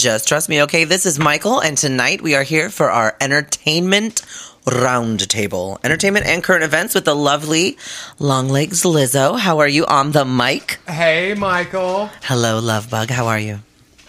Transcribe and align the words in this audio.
Just 0.00 0.26
trust 0.26 0.48
me, 0.48 0.62
okay? 0.62 0.84
This 0.84 1.04
is 1.04 1.18
Michael, 1.18 1.60
and 1.60 1.76
tonight 1.76 2.22
we 2.22 2.34
are 2.34 2.42
here 2.42 2.70
for 2.70 2.90
our 2.90 3.14
entertainment 3.20 4.22
roundtable. 4.64 5.76
Entertainment 5.84 6.24
and 6.24 6.42
current 6.42 6.64
events 6.64 6.94
with 6.94 7.04
the 7.04 7.14
lovely 7.14 7.76
Longlegs 8.18 8.82
Lizzo. 8.84 9.38
How 9.38 9.58
are 9.58 9.68
you 9.68 9.84
on 9.84 10.12
the 10.12 10.24
mic? 10.24 10.78
Hey, 10.88 11.34
Michael. 11.34 12.06
Hello, 12.22 12.62
Lovebug. 12.62 13.10
How 13.10 13.26
are 13.26 13.38
you? 13.38 13.58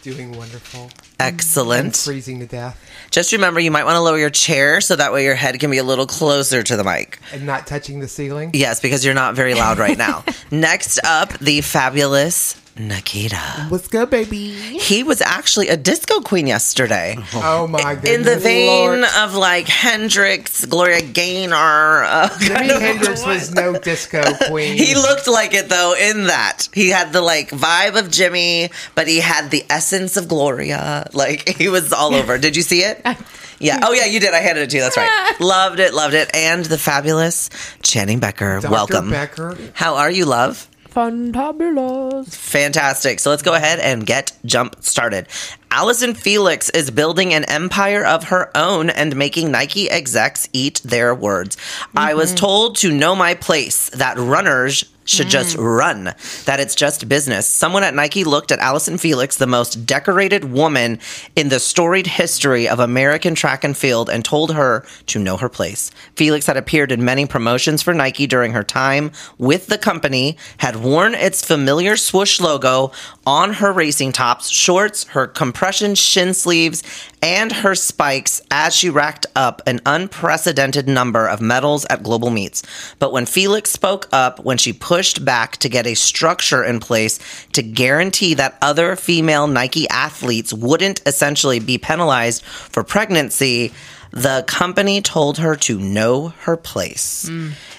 Doing 0.02 0.32
wonderful. 0.32 0.90
Excellent. 1.20 1.98
Freezing 1.98 2.40
to 2.40 2.46
death 2.46 2.80
Just 3.12 3.34
remember, 3.34 3.60
you 3.60 3.70
might 3.70 3.84
want 3.84 3.98
to 3.98 4.02
lower 4.02 4.18
your 4.18 4.30
chair 4.30 4.80
so 4.80 4.96
that 4.96 5.12
way 5.12 5.26
your 5.26 5.36
head 5.36 5.60
can 5.60 5.72
be 5.72 5.78
a 5.78 5.84
little 5.84 6.08
closer 6.08 6.64
to 6.64 6.78
the 6.78 6.86
mic. 6.86 7.20
and 7.34 7.46
not 7.46 7.68
touching 7.68 8.00
the 8.00 8.08
ceiling. 8.08 8.52
Yes, 8.54 8.80
because 8.80 9.04
you're 9.04 9.14
not 9.14 9.36
very 9.36 9.56
loud 9.56 9.78
right 9.78 9.98
now. 9.98 10.24
Next 10.52 11.02
up, 11.04 11.38
the 11.40 11.60
fabulous 11.60 12.54
Nikita. 12.88 13.68
What's 13.70 13.88
good, 13.88 14.10
baby? 14.10 14.52
He 14.52 15.04
was 15.04 15.22
actually 15.22 15.70
a 15.70 15.78
disco 15.78 16.22
queen 16.22 16.48
yesterday. 16.48 17.18
Oh 17.34 17.68
my 17.68 17.96
goodness. 17.96 18.16
In 18.16 18.24
the 18.24 18.38
vein 18.38 19.02
Lord. 19.02 19.10
of 19.20 19.36
like 19.36 19.68
Hendrix, 19.68 20.66
Gloria 20.66 21.02
Gaynor. 21.02 22.04
Uh, 22.04 22.30
Jimi 22.40 22.80
Hendrix 22.80 23.26
was 23.26 23.54
no 23.54 23.78
disco 23.78 24.24
queen. 24.48 24.76
He 24.78 24.96
looked 24.96 25.28
like 25.28 25.54
it 25.54 25.70
though 25.70 25.96
in 26.00 26.26
that. 26.28 26.70
He 26.74 26.90
had 26.90 27.14
the 27.14 27.22
like 27.22 27.50
vibe 27.50 27.98
of 27.98 28.08
Jimi, 28.08 28.72
but 28.96 29.08
he 29.08 29.20
had 29.20 29.52
the 29.52 29.64
essence 29.70 30.18
of 30.18 30.28
Gloria. 30.28 31.10
Like 31.14 31.48
he 31.50 31.70
was 31.70 31.94
all 31.94 32.16
over. 32.16 32.38
Did 32.38 32.56
you 32.56 32.64
see 32.64 32.82
it? 32.82 33.06
Yeah. 33.62 33.82
Oh 33.84 33.94
yeah, 33.94 34.06
you 34.06 34.20
did. 34.20 34.34
I 34.34 34.40
handed 34.40 34.64
it 34.64 34.70
to 34.72 34.78
you. 34.78 34.82
That's 34.82 34.98
right. 34.98 35.36
loved 35.40 35.80
it, 35.80 35.94
loved 35.94 36.16
it. 36.16 36.36
And 36.36 36.66
the 36.66 36.80
fabulous 36.80 37.50
Channing 37.84 38.20
Becker. 38.20 38.60
Dr. 38.60 38.72
Welcome. 38.72 39.10
Becker. 39.12 39.56
How 39.74 39.98
are 39.98 40.10
you, 40.10 40.26
love? 40.26 40.68
Fantabulous. 40.92 42.36
Fantastic. 42.36 43.20
So 43.20 43.30
let's 43.30 43.42
go 43.42 43.54
ahead 43.54 43.80
and 43.80 44.06
get 44.06 44.34
jump 44.46 44.84
started. 44.84 45.28
Allyson 45.72 46.14
Felix 46.14 46.70
is 46.70 46.92
building 46.92 47.34
an 47.34 47.46
empire 47.46 48.06
of 48.06 48.26
her 48.26 48.52
own 48.56 48.90
and 48.90 49.16
making 49.16 49.52
Nike 49.52 49.90
execs 49.90 50.50
eat 50.52 50.82
their 50.84 51.16
words. 51.16 51.56
I 51.96 52.14
was 52.14 52.30
mm-hmm. 52.30 52.38
told 52.38 52.76
to 52.78 52.92
know 52.92 53.16
my 53.16 53.36
place, 53.36 53.90
that 53.92 54.18
runners 54.18 54.84
should 55.12 55.30
just 55.30 55.58
mm. 55.58 55.78
run, 55.78 56.04
that 56.46 56.60
it's 56.60 56.76
just 56.76 57.08
business. 57.08 57.48
Someone 57.48 57.84
at 57.84 57.94
Nike 57.94 58.24
looked 58.24 58.52
at 58.52 58.60
Allyson 58.60 58.98
Felix, 58.98 59.38
the 59.38 59.48
most 59.48 59.86
decorated 59.86 60.46
woman 60.46 61.00
in 61.36 61.50
the 61.50 61.60
storied 61.60 62.08
history 62.08 62.68
of 62.68 62.80
American 62.80 63.36
track 63.36 63.64
and 63.64 63.76
field, 63.76 64.10
and 64.10 64.24
told 64.24 64.54
her 64.54 64.86
to 65.08 65.20
know 65.20 65.38
her 65.38 65.50
place. 65.50 65.92
Felix 66.16 66.46
had 66.46 66.58
appeared 66.58 66.92
in 66.92 67.04
many 67.04 67.26
promotions 67.26 67.82
for 67.82 67.94
Nike 67.94 68.28
during 68.28 68.54
her 68.54 68.64
time 68.64 69.12
with 69.38 69.68
the 69.68 69.78
company, 69.78 70.38
had 70.58 70.76
worn 70.78 71.14
its 71.14 71.46
familiar 71.46 71.98
swoosh 71.98 72.40
logo 72.40 72.92
on 73.26 73.54
her 73.54 73.72
racing 73.72 74.12
tops, 74.12 74.50
shorts, 74.50 75.04
her 75.10 75.28
compression 75.28 75.96
shin 75.96 76.34
sleeves, 76.34 76.84
and 77.22 77.52
her 77.52 77.76
spikes 77.76 78.42
as 78.50 78.76
she 78.76 78.90
racked 78.90 79.26
up 79.36 79.62
an 79.68 79.80
unprecedented 79.86 80.88
number 80.88 81.28
of 81.28 81.42
medals 81.42 81.86
at 81.86 82.04
global 82.04 82.30
meets. 82.30 82.64
But 83.00 83.12
when 83.12 83.26
Felix 83.26 83.70
spoke 83.70 84.08
up, 84.12 84.44
when 84.44 84.58
she 84.58 84.74
pushed 84.74 85.24
back 85.24 85.58
to 85.58 85.70
get 85.70 85.86
a 85.86 85.94
structure 85.94 86.64
in 86.64 86.80
place 86.80 87.20
to 87.54 87.62
guarantee 87.62 88.34
that 88.36 88.58
other 88.62 88.96
female 88.96 89.48
Nike 89.48 89.88
athletes 89.90 90.52
wouldn't 90.52 91.02
essentially 91.06 91.60
be 91.60 91.78
penalized 91.78 92.44
for 92.44 92.84
pregnancy, 92.84 93.72
the 94.12 94.44
company 94.48 95.02
told 95.02 95.38
her 95.38 95.56
to 95.56 95.80
know 95.80 96.30
her 96.42 96.58
place. 96.58 97.30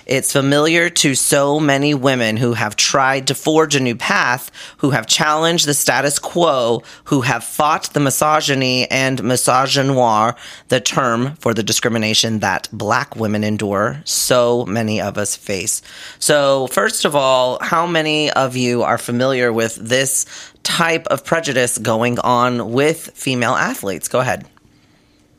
It's 0.07 0.33
familiar 0.33 0.91
to 0.91 1.15
so 1.15 1.61
many 1.61 1.95
women 1.95 2.37
who 2.37 2.55
have 2.55 2.75
tried 2.75 3.29
to 3.29 3.35
forge 3.35 3.77
a 3.77 3.81
new 3.81 3.95
path, 3.95 4.51
who 4.79 4.91
have 4.91 5.07
challenged 5.07 5.67
the 5.67 5.75
status 5.75 6.19
quo, 6.19 6.83
who 7.05 7.21
have 7.21 7.45
fought 7.45 7.93
the 7.93 8.01
misogyny 8.01 8.91
and 8.91 9.21
misogynoir, 9.21 10.37
the 10.69 10.81
term 10.81 11.37
for 11.37 11.55
the 11.55 11.63
discrimination 11.63 12.41
that 12.41 12.69
black 12.73 13.15
women 13.15 13.45
endure, 13.45 14.03
so 14.05 14.67
many 14.67 15.01
of 15.01 15.17
us 15.17 15.37
face. 15.37 15.83
So, 16.19 16.67
first 16.67 17.05
of 17.05 17.15
all, 17.15 17.59
how 17.63 17.87
many 17.87 18.31
of 18.33 18.57
you 18.57 18.83
are 18.83 18.99
familiar 18.99 19.53
with 19.53 19.77
this 19.77 20.27
type 20.63 21.07
of 21.07 21.25
prejudice 21.25 21.79
going 21.79 22.19
on 22.21 22.73
with 22.73 23.11
female 23.15 23.55
athletes? 23.55 24.09
Go 24.09 24.21
ahead. 24.21 24.47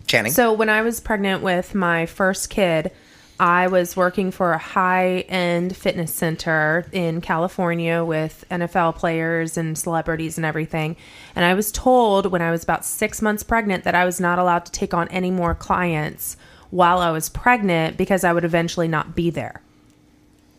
Channing. 0.08 0.31
So 0.31 0.53
when 0.53 0.69
I 0.69 0.81
was 0.81 1.00
pregnant 1.00 1.41
with 1.41 1.74
my 1.74 2.06
first 2.06 2.50
kid, 2.50 2.91
I 3.40 3.68
was 3.68 3.97
working 3.97 4.30
for 4.31 4.53
a 4.53 4.58
high-end 4.58 5.75
fitness 5.75 6.14
center 6.14 6.86
in 6.91 7.19
California 7.19 8.03
with 8.06 8.46
NFL 8.52 8.96
players 8.96 9.58
and 9.58 9.78
celebrities 9.78 10.38
and 10.38 10.46
everything. 10.46 10.96
And 11.36 11.44
I 11.44 11.56
was 11.56 11.72
told 11.72 12.31
when 12.31 12.44
I 12.44 12.52
was 12.52 12.63
about 12.63 12.86
6 12.86 13.22
months 13.22 13.42
pregnant 13.44 13.86
that 13.86 13.96
I 13.96 14.06
was 14.06 14.19
not 14.19 14.40
allowed 14.40 14.66
to 14.66 14.72
take 14.72 14.94
on 14.94 15.08
any 15.08 15.31
more 15.31 15.56
clients 15.56 16.38
while 16.69 17.00
I 17.00 17.12
was 17.12 17.28
pregnant 17.28 17.97
because 17.97 18.24
I 18.24 18.34
would 18.34 18.46
eventually 18.46 18.88
not 18.88 19.16
be 19.16 19.30
there. 19.30 19.62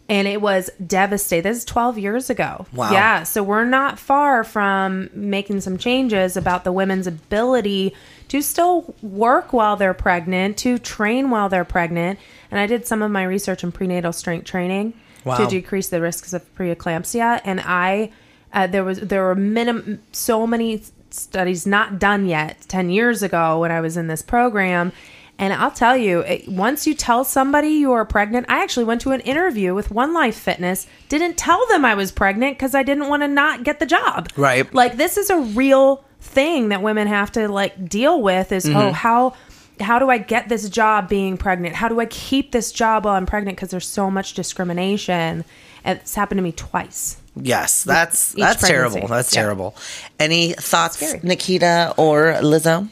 And 0.08 0.28
it 0.28 0.42
was 0.42 0.68
devastating. 0.86 1.50
This 1.50 1.58
is 1.58 1.64
12 1.64 1.98
years 1.98 2.28
ago. 2.28 2.66
Wow. 2.72 2.92
Yeah. 2.92 3.22
So 3.22 3.42
we're 3.42 3.64
not 3.64 3.98
far 3.98 4.44
from 4.44 5.08
making 5.14 5.60
some 5.62 5.78
changes 5.78 6.36
about 6.36 6.64
the 6.64 6.72
women's 6.72 7.06
ability 7.06 7.94
to 8.28 8.42
still 8.42 8.94
work 9.02 9.52
while 9.52 9.76
they're 9.76 9.94
pregnant, 9.94 10.56
to 10.58 10.78
train 10.78 11.30
while 11.30 11.48
they're 11.48 11.64
pregnant. 11.64 12.18
And 12.50 12.58
I 12.60 12.66
did 12.66 12.86
some 12.86 13.02
of 13.02 13.10
my 13.10 13.24
research 13.24 13.62
in 13.62 13.72
prenatal 13.72 14.12
strength 14.12 14.44
training 14.46 14.94
Wow. 15.24 15.36
to 15.38 15.46
decrease 15.46 15.88
the 15.88 16.00
risks 16.00 16.32
of 16.32 16.42
preeclampsia. 16.54 17.40
And 17.44 17.60
I, 17.64 18.10
uh, 18.52 18.66
there 18.66 18.84
was 18.84 19.00
there 19.00 19.22
were 19.22 19.34
minim 19.34 20.00
so 20.12 20.46
many 20.46 20.82
studies 21.10 21.66
not 21.66 21.98
done 21.98 22.26
yet 22.26 22.58
10 22.68 22.90
years 22.90 23.22
ago 23.22 23.60
when 23.60 23.70
I 23.70 23.80
was 23.80 23.96
in 23.96 24.08
this 24.08 24.20
program. 24.22 24.92
And 25.38 25.52
I'll 25.52 25.70
tell 25.70 25.96
you, 25.96 26.24
once 26.46 26.86
you 26.86 26.94
tell 26.94 27.24
somebody 27.24 27.68
you 27.68 27.92
are 27.92 28.04
pregnant, 28.04 28.46
I 28.48 28.62
actually 28.62 28.84
went 28.84 29.00
to 29.00 29.10
an 29.10 29.20
interview 29.20 29.74
with 29.74 29.90
One 29.90 30.14
Life 30.14 30.36
Fitness, 30.36 30.86
didn't 31.08 31.36
tell 31.36 31.66
them 31.68 31.84
I 31.84 31.94
was 31.94 32.12
pregnant 32.12 32.56
because 32.56 32.74
I 32.74 32.84
didn't 32.84 33.08
want 33.08 33.22
to 33.22 33.28
not 33.28 33.64
get 33.64 33.80
the 33.80 33.86
job. 33.86 34.28
Right. 34.36 34.72
Like 34.72 34.96
this 34.96 35.16
is 35.16 35.30
a 35.30 35.38
real 35.38 36.04
thing 36.20 36.68
that 36.68 36.82
women 36.82 37.08
have 37.08 37.32
to 37.32 37.48
like 37.48 37.88
deal 37.88 38.22
with 38.22 38.50
is 38.50 38.64
oh 38.66 38.70
mm-hmm. 38.70 38.94
how 38.94 39.34
how 39.80 39.98
do 39.98 40.08
I 40.08 40.18
get 40.18 40.48
this 40.48 40.68
job 40.68 41.08
being 41.08 41.36
pregnant? 41.36 41.74
How 41.74 41.88
do 41.88 42.00
I 42.00 42.06
keep 42.06 42.52
this 42.52 42.70
job 42.70 43.04
while 43.04 43.14
I'm 43.14 43.26
pregnant 43.26 43.56
because 43.56 43.70
there's 43.70 43.88
so 43.88 44.10
much 44.10 44.34
discrimination. 44.34 45.44
It's 45.84 46.14
happened 46.14 46.38
to 46.38 46.42
me 46.42 46.52
twice. 46.52 47.18
Yes, 47.36 47.82
that's 47.82 48.32
that's 48.32 48.60
pregnancy. 48.60 49.00
terrible. 49.00 49.08
That's 49.08 49.34
Yeah. 49.34 49.42
terrible. 49.42 49.76
Any 50.20 50.52
thoughts, 50.52 51.02
Nikita 51.22 51.94
or 51.96 52.36
Lizzo? 52.40 52.88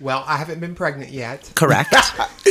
Well, 0.00 0.24
I 0.26 0.36
haven't 0.36 0.60
been 0.60 0.74
pregnant 0.74 1.10
yet. 1.10 1.50
Correct. 1.54 1.94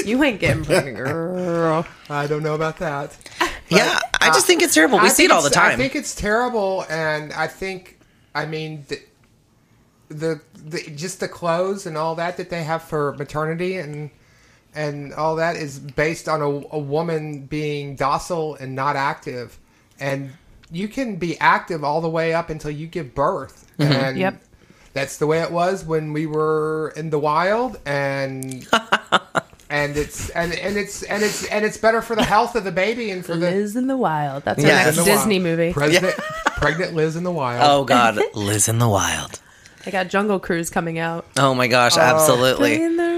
You 0.05 0.23
ain't 0.23 0.39
getting 0.39 0.63
pregnant, 0.63 0.95
girl. 0.95 1.85
I 2.09 2.25
don't 2.25 2.41
know 2.41 2.55
about 2.55 2.77
that. 2.77 3.17
yeah, 3.69 3.99
I 4.21 4.27
just 4.27 4.47
think 4.47 4.61
it's 4.61 4.73
terrible. 4.73 4.97
We 4.97 5.07
I 5.07 5.09
see 5.09 5.25
it 5.25 5.31
all 5.31 5.41
the 5.41 5.49
time. 5.49 5.73
I 5.73 5.75
think 5.75 5.93
it's 5.93 6.15
terrible, 6.15 6.85
and 6.89 7.33
I 7.33 7.47
think, 7.47 7.99
I 8.33 8.45
mean, 8.45 8.85
the, 8.87 9.01
the, 10.07 10.41
the 10.63 10.91
just 10.95 11.19
the 11.19 11.27
clothes 11.27 11.85
and 11.85 11.97
all 11.97 12.15
that 12.15 12.37
that 12.37 12.49
they 12.49 12.63
have 12.63 12.83
for 12.83 13.13
maternity 13.17 13.75
and 13.77 14.09
and 14.73 15.13
all 15.13 15.35
that 15.35 15.57
is 15.57 15.79
based 15.79 16.29
on 16.29 16.41
a, 16.41 16.47
a 16.71 16.79
woman 16.79 17.41
being 17.41 17.95
docile 17.95 18.55
and 18.55 18.75
not 18.75 18.95
active, 18.95 19.59
and 19.99 20.31
you 20.71 20.87
can 20.87 21.17
be 21.17 21.37
active 21.39 21.83
all 21.83 21.99
the 21.99 22.09
way 22.09 22.33
up 22.33 22.49
until 22.49 22.71
you 22.71 22.87
give 22.87 23.13
birth. 23.13 23.69
Mm-hmm. 23.79 23.91
And 23.91 24.17
Yep. 24.17 24.43
That's 24.93 25.17
the 25.17 25.27
way 25.27 25.41
it 25.41 25.51
was 25.51 25.85
when 25.85 26.13
we 26.13 26.25
were 26.25 26.93
in 26.95 27.09
the 27.11 27.19
wild, 27.19 27.79
and 27.85 28.67
and 29.69 29.95
it's 29.97 30.29
and, 30.31 30.53
and 30.53 30.77
it's 30.77 31.03
and 31.03 31.21
it's 31.23 31.45
and 31.45 31.63
it's 31.63 31.77
better 31.77 32.01
for 32.01 32.15
the 32.15 32.23
health 32.23 32.55
of 32.55 32.63
the 32.63 32.71
baby 32.71 33.11
and 33.11 33.23
for 33.25 33.35
the 33.35 33.51
Liz 33.51 33.75
in 33.75 33.87
the 33.87 33.97
Wild. 33.97 34.43
That's 34.45 34.63
our 34.63 34.67
Yes. 34.69 34.85
next 34.85 34.97
in 34.97 35.03
the 35.05 35.11
Disney 35.11 35.35
wild. 35.39 35.43
movie. 35.57 35.73
President, 35.73 36.15
pregnant 36.57 36.93
Liz 36.95 37.15
in 37.15 37.23
the 37.23 37.31
wild. 37.31 37.61
oh 37.63 37.83
God, 37.85 38.19
Liz 38.33 38.67
in 38.67 38.79
the 38.79 38.89
Wild. 38.89 39.39
I 39.85 39.91
got 39.91 40.07
Jungle 40.09 40.39
Cruise 40.39 40.69
coming 40.69 40.99
out. 40.99 41.25
Oh 41.37 41.53
my 41.55 41.67
gosh, 41.67 41.95
oh. 41.97 42.01
absolutely. 42.01 42.81
In 42.81 42.97
the 42.97 43.03
rock- 43.03 43.08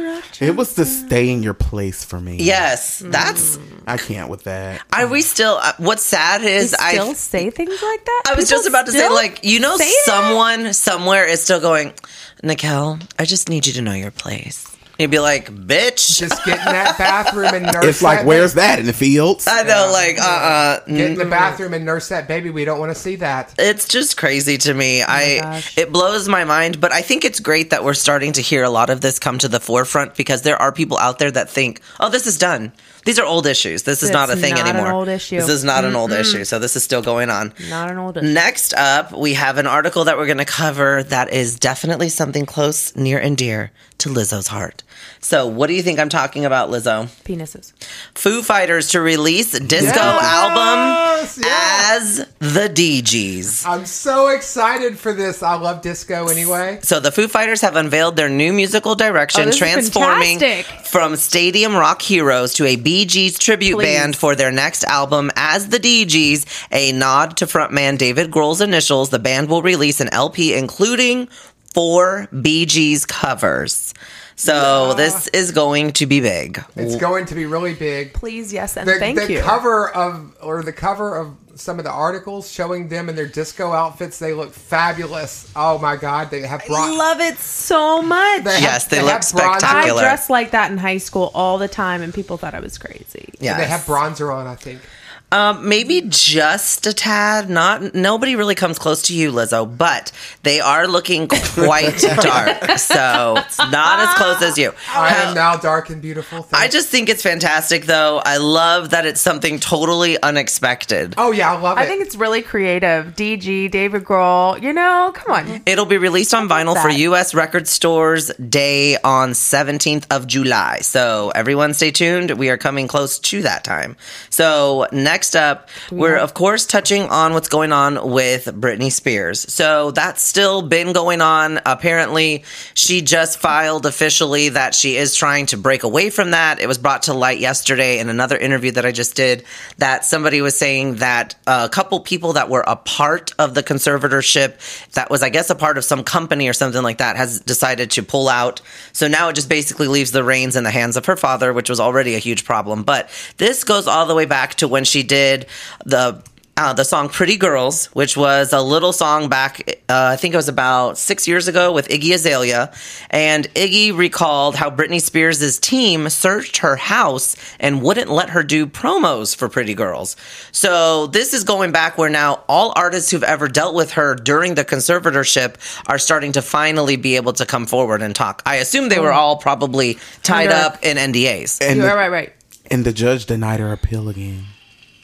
It 0.42 0.56
was 0.56 0.74
to 0.74 0.86
stay 0.86 1.30
in 1.30 1.44
your 1.44 1.54
place 1.54 2.04
for 2.04 2.20
me. 2.20 2.38
Yes, 2.38 2.98
that's. 2.98 3.60
I 3.86 3.98
can't 3.98 4.28
with 4.28 4.46
that. 4.46 4.82
Are 4.92 5.08
we 5.08 5.22
still? 5.22 5.60
Uh, 5.62 5.74
what's 5.78 6.04
sad 6.04 6.42
is 6.42 6.74
I. 6.74 6.94
still 6.94 7.14
say 7.14 7.52
things 7.52 7.70
like 7.82 8.06
that. 8.06 8.24
I 8.28 8.34
was 8.34 8.46
People 8.46 8.58
just 8.58 8.68
about 8.70 8.86
to 8.88 8.92
say, 8.92 8.98
still 8.98 9.14
like, 9.14 9.42
you 9.44 9.60
know, 9.60 9.78
say 9.78 9.86
that? 9.86 10.04
someone 10.06 10.74
somewhere 10.74 11.26
is 11.28 11.44
still 11.44 11.60
going, 11.60 11.94
Nikel, 12.42 12.98
I 13.20 13.26
just 13.26 13.50
need 13.50 13.68
you 13.68 13.74
to 13.74 13.84
know 13.84 13.94
your 13.94 14.10
place. 14.10 14.66
You'd 15.02 15.12
be 15.12 15.20
like, 15.20 15.48
bitch. 15.52 16.18
Just 16.20 16.44
get 16.46 16.60
in 16.60 16.66
that 16.66 16.98
bathroom 16.98 17.54
and 17.54 17.66
nurse. 17.74 17.86
It's 17.86 18.02
like, 18.02 18.20
that 18.20 18.26
where's 18.28 18.54
that 18.54 18.80
in 18.80 18.86
the 18.86 18.94
fields? 18.94 19.48
I 19.48 19.64
know, 19.64 19.90
like, 19.92 20.20
uh, 20.20 20.24
uh 20.24 20.80
Get 20.86 21.12
in 21.12 21.18
the 21.18 21.26
bathroom 21.26 21.74
and 21.74 21.86
nurse 21.86 22.10
that 22.10 22.28
baby. 22.28 22.50
We 22.50 22.66
don't 22.66 22.80
want 22.80 22.92
to 22.94 23.00
see 23.00 23.16
that. 23.18 23.54
it's 23.58 23.88
just 23.88 24.18
crazy 24.18 24.58
to 24.60 24.74
me. 24.74 25.02
I 25.02 25.40
gosh. 25.40 25.78
it 25.78 25.92
blows 25.92 26.28
my 26.30 26.44
mind, 26.44 26.80
but 26.80 26.92
I 26.92 27.02
think 27.02 27.26
it's 27.26 27.40
great 27.40 27.72
that 27.72 27.84
we're 27.84 27.94
starting 27.94 28.32
to 28.34 28.42
hear 28.42 28.64
a 28.64 28.70
lot 28.70 28.90
of 28.90 29.02
this 29.02 29.20
come 29.20 29.38
to 29.40 29.48
the 29.48 29.60
forefront 29.60 30.16
because 30.16 30.44
there 30.44 30.62
are 30.62 30.72
people 30.72 30.98
out 30.98 31.20
there 31.20 31.32
that 31.32 31.50
think, 31.50 31.82
"Oh, 32.00 32.10
this 32.10 32.28
is 32.28 32.38
done. 32.38 32.72
These 33.04 33.18
are 33.18 33.26
old 33.26 33.48
issues. 33.48 33.82
This 33.84 34.04
is 34.04 34.10
It's 34.10 34.14
not 34.14 34.30
a 34.30 34.36
thing 34.36 34.54
not 34.54 34.68
an 34.70 34.76
anymore. 34.76 34.94
old 34.94 35.08
issue. 35.08 35.38
This 35.38 35.50
is 35.50 35.64
not 35.64 35.86
an 35.86 35.96
old 35.96 36.12
issue. 36.12 36.46
So 36.46 36.60
this 36.60 36.76
is 36.76 36.84
still 36.84 37.02
going 37.02 37.30
on." 37.32 37.52
Not 37.70 37.90
an 37.90 37.98
old 37.98 38.18
issue. 38.18 38.28
Next 38.28 38.74
up, 38.76 39.12
we 39.12 39.34
have 39.34 39.58
an 39.58 39.66
article 39.66 40.04
that 40.04 40.18
we're 40.18 40.28
going 40.28 40.38
to 40.38 40.46
cover 40.46 41.02
that 41.04 41.34
is 41.34 41.58
definitely 41.58 42.10
something 42.10 42.46
close, 42.46 42.96
near, 42.96 43.18
and 43.20 43.36
dear 43.36 43.72
to 44.00 44.10
Lizzo's 44.10 44.48
heart. 44.48 44.84
So, 45.20 45.46
what 45.48 45.68
do 45.68 45.74
you 45.74 45.84
think 45.84 46.00
I'm 46.00 46.10
talking 46.10 46.46
about, 46.46 46.70
Lizzo? 46.70 47.06
Penises. 47.24 47.74
Foo 48.16 48.42
Fighters 48.42 48.90
to 48.90 49.02
release 49.02 49.52
disco 49.60 50.00
Yes, 50.00 50.24
album 50.24 51.44
yeah. 51.44 51.90
as 51.96 52.28
the 52.40 52.68
Dee 52.70 53.02
Gees. 53.02 53.66
I'm 53.66 53.86
so 53.86 54.30
excited 54.30 54.98
for 54.98 55.14
this. 55.14 55.44
I 55.44 55.56
love 55.56 55.82
disco 55.82 56.28
anyway. 56.28 56.80
So 56.82 57.00
the 57.00 57.12
Foo 57.12 57.28
Fighters 57.28 57.62
have 57.62 57.76
unveiled 57.76 58.16
their 58.16 58.30
new 58.30 58.52
musical 58.52 58.96
direction, 58.96 59.50
Oh, 59.50 59.52
transforming 59.52 60.40
from 60.86 61.16
stadium 61.16 61.76
rock 61.76 62.02
heroes 62.02 62.54
to 62.56 62.66
a 62.66 62.76
Bee 62.76 63.06
Gees 63.06 63.38
tribute 63.38 63.76
Please. 63.76 63.86
band 63.86 64.16
for 64.16 64.36
their 64.36 64.52
next 64.52 64.84
album 64.86 65.30
as 65.36 65.70
the 65.70 65.80
Dee 65.80 66.06
Gees, 66.06 66.46
a 66.72 66.92
nod 66.92 67.38
to 67.38 67.46
frontman 67.46 67.98
David 67.98 68.32
Grohl's 68.32 68.62
initials. 68.62 69.10
The 69.12 69.20
band 69.20 69.50
will 69.50 69.62
release 69.62 70.00
an 70.02 70.10
LP 70.10 70.54
including 70.56 71.28
four 71.74 72.28
Bee 72.42 72.66
Gees 72.66 73.06
covers. 73.06 73.94
So 74.42 74.94
this 74.96 75.28
is 75.30 75.52
going 75.52 75.94
to 75.94 76.06
be 76.08 76.20
big. 76.20 76.64
It's 76.76 76.96
going 76.96 77.26
to 77.28 77.36
be 77.36 77.46
really 77.46 77.74
big. 77.76 78.14
Please, 78.14 78.52
yes, 78.52 78.76
and 78.76 78.88
The, 78.88 78.98
thank 78.98 79.20
the 79.20 79.32
you. 79.32 79.40
cover 79.42 79.90
of 79.90 80.36
or 80.42 80.64
the 80.64 80.74
cover 80.74 81.16
of 81.16 81.36
some 81.56 81.78
of 81.78 81.86
the 81.86 81.92
articles 81.92 82.52
showing 82.52 82.88
them 82.88 83.08
in 83.08 83.16
their 83.16 83.28
disco 83.28 83.72
outfits, 83.72 84.18
they 84.18 84.34
look 84.34 84.52
fabulous. 84.52 85.52
Oh 85.56 85.78
my 85.78 85.96
god, 85.96 86.32
they 86.32 86.42
have 86.42 86.64
I 86.68 86.90
love 86.98 87.20
it 87.20 87.38
so 87.38 88.02
much. 88.02 88.44
They 88.46 88.54
have- 88.54 88.62
Yes, 88.62 88.86
they 88.88 88.98
they 88.98 89.04
look 89.04 89.12
have 89.12 89.32
bronze- 89.32 89.62
I 89.64 89.68
spectacular. 89.68 90.02
dressed 90.02 90.30
like 90.32 90.52
that 90.52 90.72
in 90.72 90.78
high 90.80 90.98
school 90.98 91.30
all 91.36 91.58
the 91.60 91.68
time, 91.68 92.02
and 92.02 92.12
people 92.14 92.38
thought 92.38 92.56
I 92.56 92.62
was 92.62 92.78
crazy. 92.80 93.30
Yeah, 93.40 93.58
They 93.58 93.66
have 93.68 93.82
bronzer 93.82 94.34
on, 94.34 94.48
I 94.48 94.56
think. 94.56 94.82
Um, 95.32 95.68
maybe 95.70 96.04
just 96.08 96.86
a 96.88 96.94
tad. 96.94 97.50
Not 97.50 97.94
nobody 97.96 98.36
really 98.36 98.56
comes 98.56 98.78
close 98.78 99.02
to 99.04 99.16
you, 99.16 99.32
Lizzo, 99.32 99.66
but 99.78 100.12
they 100.44 100.60
are 100.60 100.88
looking 100.88 101.28
quite 101.28 101.98
dark. 102.22 102.78
So 102.78 103.36
it's 103.38 103.58
not 103.58 104.00
as 104.00 104.14
close 104.16 104.42
as 104.42 104.58
you. 104.58 104.74
I 104.90 105.16
am 105.16 105.34
now 105.36 105.56
dark 105.58 105.90
and 105.90 106.02
beautiful. 106.02 106.48
I 106.54 106.68
just 106.68 106.90
think 106.90 107.10
it's 107.10 107.24
fantastic, 107.24 107.86
though. 107.86 108.22
I 108.26 108.38
love 108.38 108.92
that 108.92 109.06
it's 109.06 109.22
something 109.22 109.60
totally 109.60 110.22
unexpected. 110.22 111.16
Oh 111.18 111.32
yeah, 111.32 111.54
I 111.54 111.60
love 111.60 111.78
it. 111.78 111.82
I 111.82 111.86
think 111.88 112.02
it's 112.06 112.16
really 112.16 112.42
creative. 112.42 113.16
DG, 113.16 113.72
David 113.72 114.04
Grohl, 114.04 114.62
you 114.62 114.74
know, 114.74 115.12
come 115.14 115.34
on. 115.36 115.62
It'll 115.66 115.86
be 115.86 115.98
released 115.98 116.34
on 116.34 116.48
vinyl 116.48 116.80
for. 116.82 116.90
U.S. 116.90 117.34
Record 117.34 117.68
Stores 117.68 118.28
Day 118.38 118.98
on 119.04 119.32
17th 119.32 120.06
of 120.12 120.28
July. 120.28 120.80
So 120.82 121.32
everyone 121.34 121.74
stay 121.74 121.92
tuned. 121.92 122.32
We 122.32 122.50
are 122.50 122.58
coming 122.58 122.88
close 122.88 123.18
to 123.20 123.42
that 123.44 123.64
time. 123.64 123.96
So 124.30 124.88
next 124.92 125.21
up, 125.36 125.70
we're 125.92 126.18
of 126.18 126.34
course 126.34 126.66
touching 126.66 127.04
on 127.04 127.34
what's 127.34 127.50
going 127.50 127.72
on 127.72 128.12
with 128.12 128.46
Britney 128.46 128.92
Spears. 128.92 129.52
So 129.54 129.92
that's 129.92 130.22
still 130.22 130.62
been 130.62 130.94
going 130.94 131.22
on. 131.22 131.60
Apparently, 131.66 132.44
she 132.74 133.02
just 133.02 133.40
filed 133.40 133.86
officially 133.86 134.50
that 134.50 134.76
she 134.76 134.98
is 134.98 135.16
trying 135.16 135.46
to 135.48 135.58
break 135.58 135.84
away 135.84 136.10
from 136.10 136.32
that. 136.32 136.60
It 136.60 136.68
was 136.68 136.78
brought 136.78 137.04
to 137.04 137.14
light 137.14 137.40
yesterday 137.40 138.00
in 138.00 138.10
another 138.10 138.38
interview 138.38 138.72
that 138.72 138.86
I 138.86 138.92
just 138.92 139.16
did 139.16 139.44
that 139.78 140.06
somebody 140.06 140.42
was 140.42 140.58
saying 140.58 140.96
that 140.96 141.36
a 141.48 141.70
couple 141.70 142.00
people 142.00 142.34
that 142.34 142.50
were 142.50 142.64
a 142.66 142.76
part 142.76 143.34
of 143.38 143.54
the 143.54 143.64
conservatorship 143.64 144.92
that 144.94 145.10
was 145.10 145.24
I 145.24 145.30
guess 145.30 145.50
a 145.50 145.56
part 145.56 145.78
of 145.78 145.86
some 145.86 146.04
company 146.04 146.48
or 146.48 146.54
something 146.54 146.84
like 146.84 146.98
that 146.98 147.18
has 147.18 147.40
decided 147.40 147.92
to 147.92 148.04
pull 148.04 148.28
out. 148.28 148.62
So 148.94 149.08
now 149.08 149.30
it 149.30 149.36
just 149.36 149.50
basically 149.50 149.88
leaves 149.88 150.12
the 150.12 150.24
reins 150.24 150.56
in 150.56 150.64
the 150.64 150.72
hands 150.72 150.98
of 150.98 151.06
her 151.06 151.16
father, 151.16 151.54
which 151.54 151.70
was 151.70 151.80
already 151.80 152.16
a 152.16 152.20
huge 152.20 152.46
problem. 152.46 152.84
But 152.84 153.10
this 153.38 153.64
goes 153.64 153.88
all 153.88 154.06
the 154.06 154.16
way 154.16 154.26
back 154.26 154.56
to 154.56 154.68
when 154.68 154.84
she 154.84 155.04
did 155.12 155.46
the 155.86 156.24
uh, 156.58 156.74
the 156.74 156.84
song 156.84 157.10
Pretty 157.10 157.38
Girls, 157.38 157.86
which 157.88 158.16
was 158.16 158.54
a 158.54 158.62
little 158.62 158.94
song 158.94 159.30
back, 159.30 159.62
uh, 159.90 160.12
I 160.14 160.16
think 160.16 160.34
it 160.34 160.38
was 160.38 160.50
about 160.50 160.98
six 160.98 161.28
years 161.28 161.48
ago 161.48 161.72
with 161.72 161.88
Iggy 161.88 162.14
Azalea. 162.14 162.72
And 163.10 163.52
Iggy 163.56 163.98
recalled 163.98 164.56
how 164.56 164.70
Britney 164.70 165.02
Spears' 165.02 165.60
team 165.60 166.08
searched 166.10 166.58
her 166.58 166.76
house 166.76 167.36
and 167.60 167.82
wouldn't 167.82 168.12
let 168.12 168.30
her 168.32 168.44
do 168.44 168.68
promos 168.68 169.36
for 169.36 169.50
Pretty 169.50 169.74
Girls. 169.74 170.16
So 170.52 171.08
this 171.08 171.34
is 171.34 171.44
going 171.46 171.72
back 171.72 171.98
where 171.98 172.12
now 172.12 172.44
all 172.48 172.74
artists 172.76 173.10
who've 173.10 173.24
ever 173.24 173.48
dealt 173.48 173.74
with 173.74 173.94
her 173.94 174.14
during 174.14 174.54
the 174.54 174.66
conservatorship 174.66 175.56
are 175.88 175.98
starting 175.98 176.34
to 176.34 176.44
finally 176.44 176.96
be 176.96 177.16
able 177.16 177.34
to 177.34 177.46
come 177.46 177.66
forward 177.66 178.04
and 178.04 178.14
talk. 178.14 178.44
I 178.46 178.58
assume 178.58 178.90
they 178.90 179.00
were 179.00 179.14
all 179.14 179.38
probably 179.38 179.98
tied 180.22 180.52
Under- 180.52 180.76
up 180.76 180.84
in 180.84 180.98
NDAs. 180.98 181.60
And 181.62 181.78
You're 181.78 181.90
the, 181.90 181.96
right, 181.96 182.12
right. 182.12 182.34
and 182.70 182.86
the 182.86 182.94
judge 182.94 183.26
denied 183.26 183.62
her 183.62 183.72
appeal 183.72 184.10
again. 184.10 184.46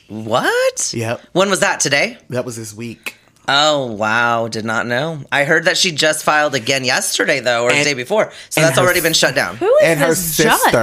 What? 0.08 0.94
Yep. 0.94 1.22
When 1.34 1.50
was 1.50 1.60
that 1.62 1.80
today? 1.80 2.18
That 2.30 2.46
was 2.46 2.56
this 2.56 2.74
week. 2.74 3.16
Oh 3.50 3.86
wow, 3.94 4.50
did 4.50 4.66
not 4.66 4.88
know. 4.88 5.22
I 5.32 5.46
heard 5.46 5.64
that 5.66 5.78
she 5.78 5.94
just 5.94 6.26
filed 6.26 6.54
again 6.54 6.84
yesterday 6.84 7.40
though, 7.40 7.64
or 7.64 7.72
the 7.72 7.82
day 7.82 7.94
before. 7.94 8.30
So 8.50 8.60
that's 8.60 8.78
her 8.78 8.84
already 8.84 9.00
been 9.00 9.14
shut 9.14 9.36
down. 9.36 9.56
Who 9.56 9.74
is 9.78 9.84
and 9.84 10.00
her 10.02 10.08
this 10.10 10.36
sister 10.36 10.50
judge? 10.50 10.74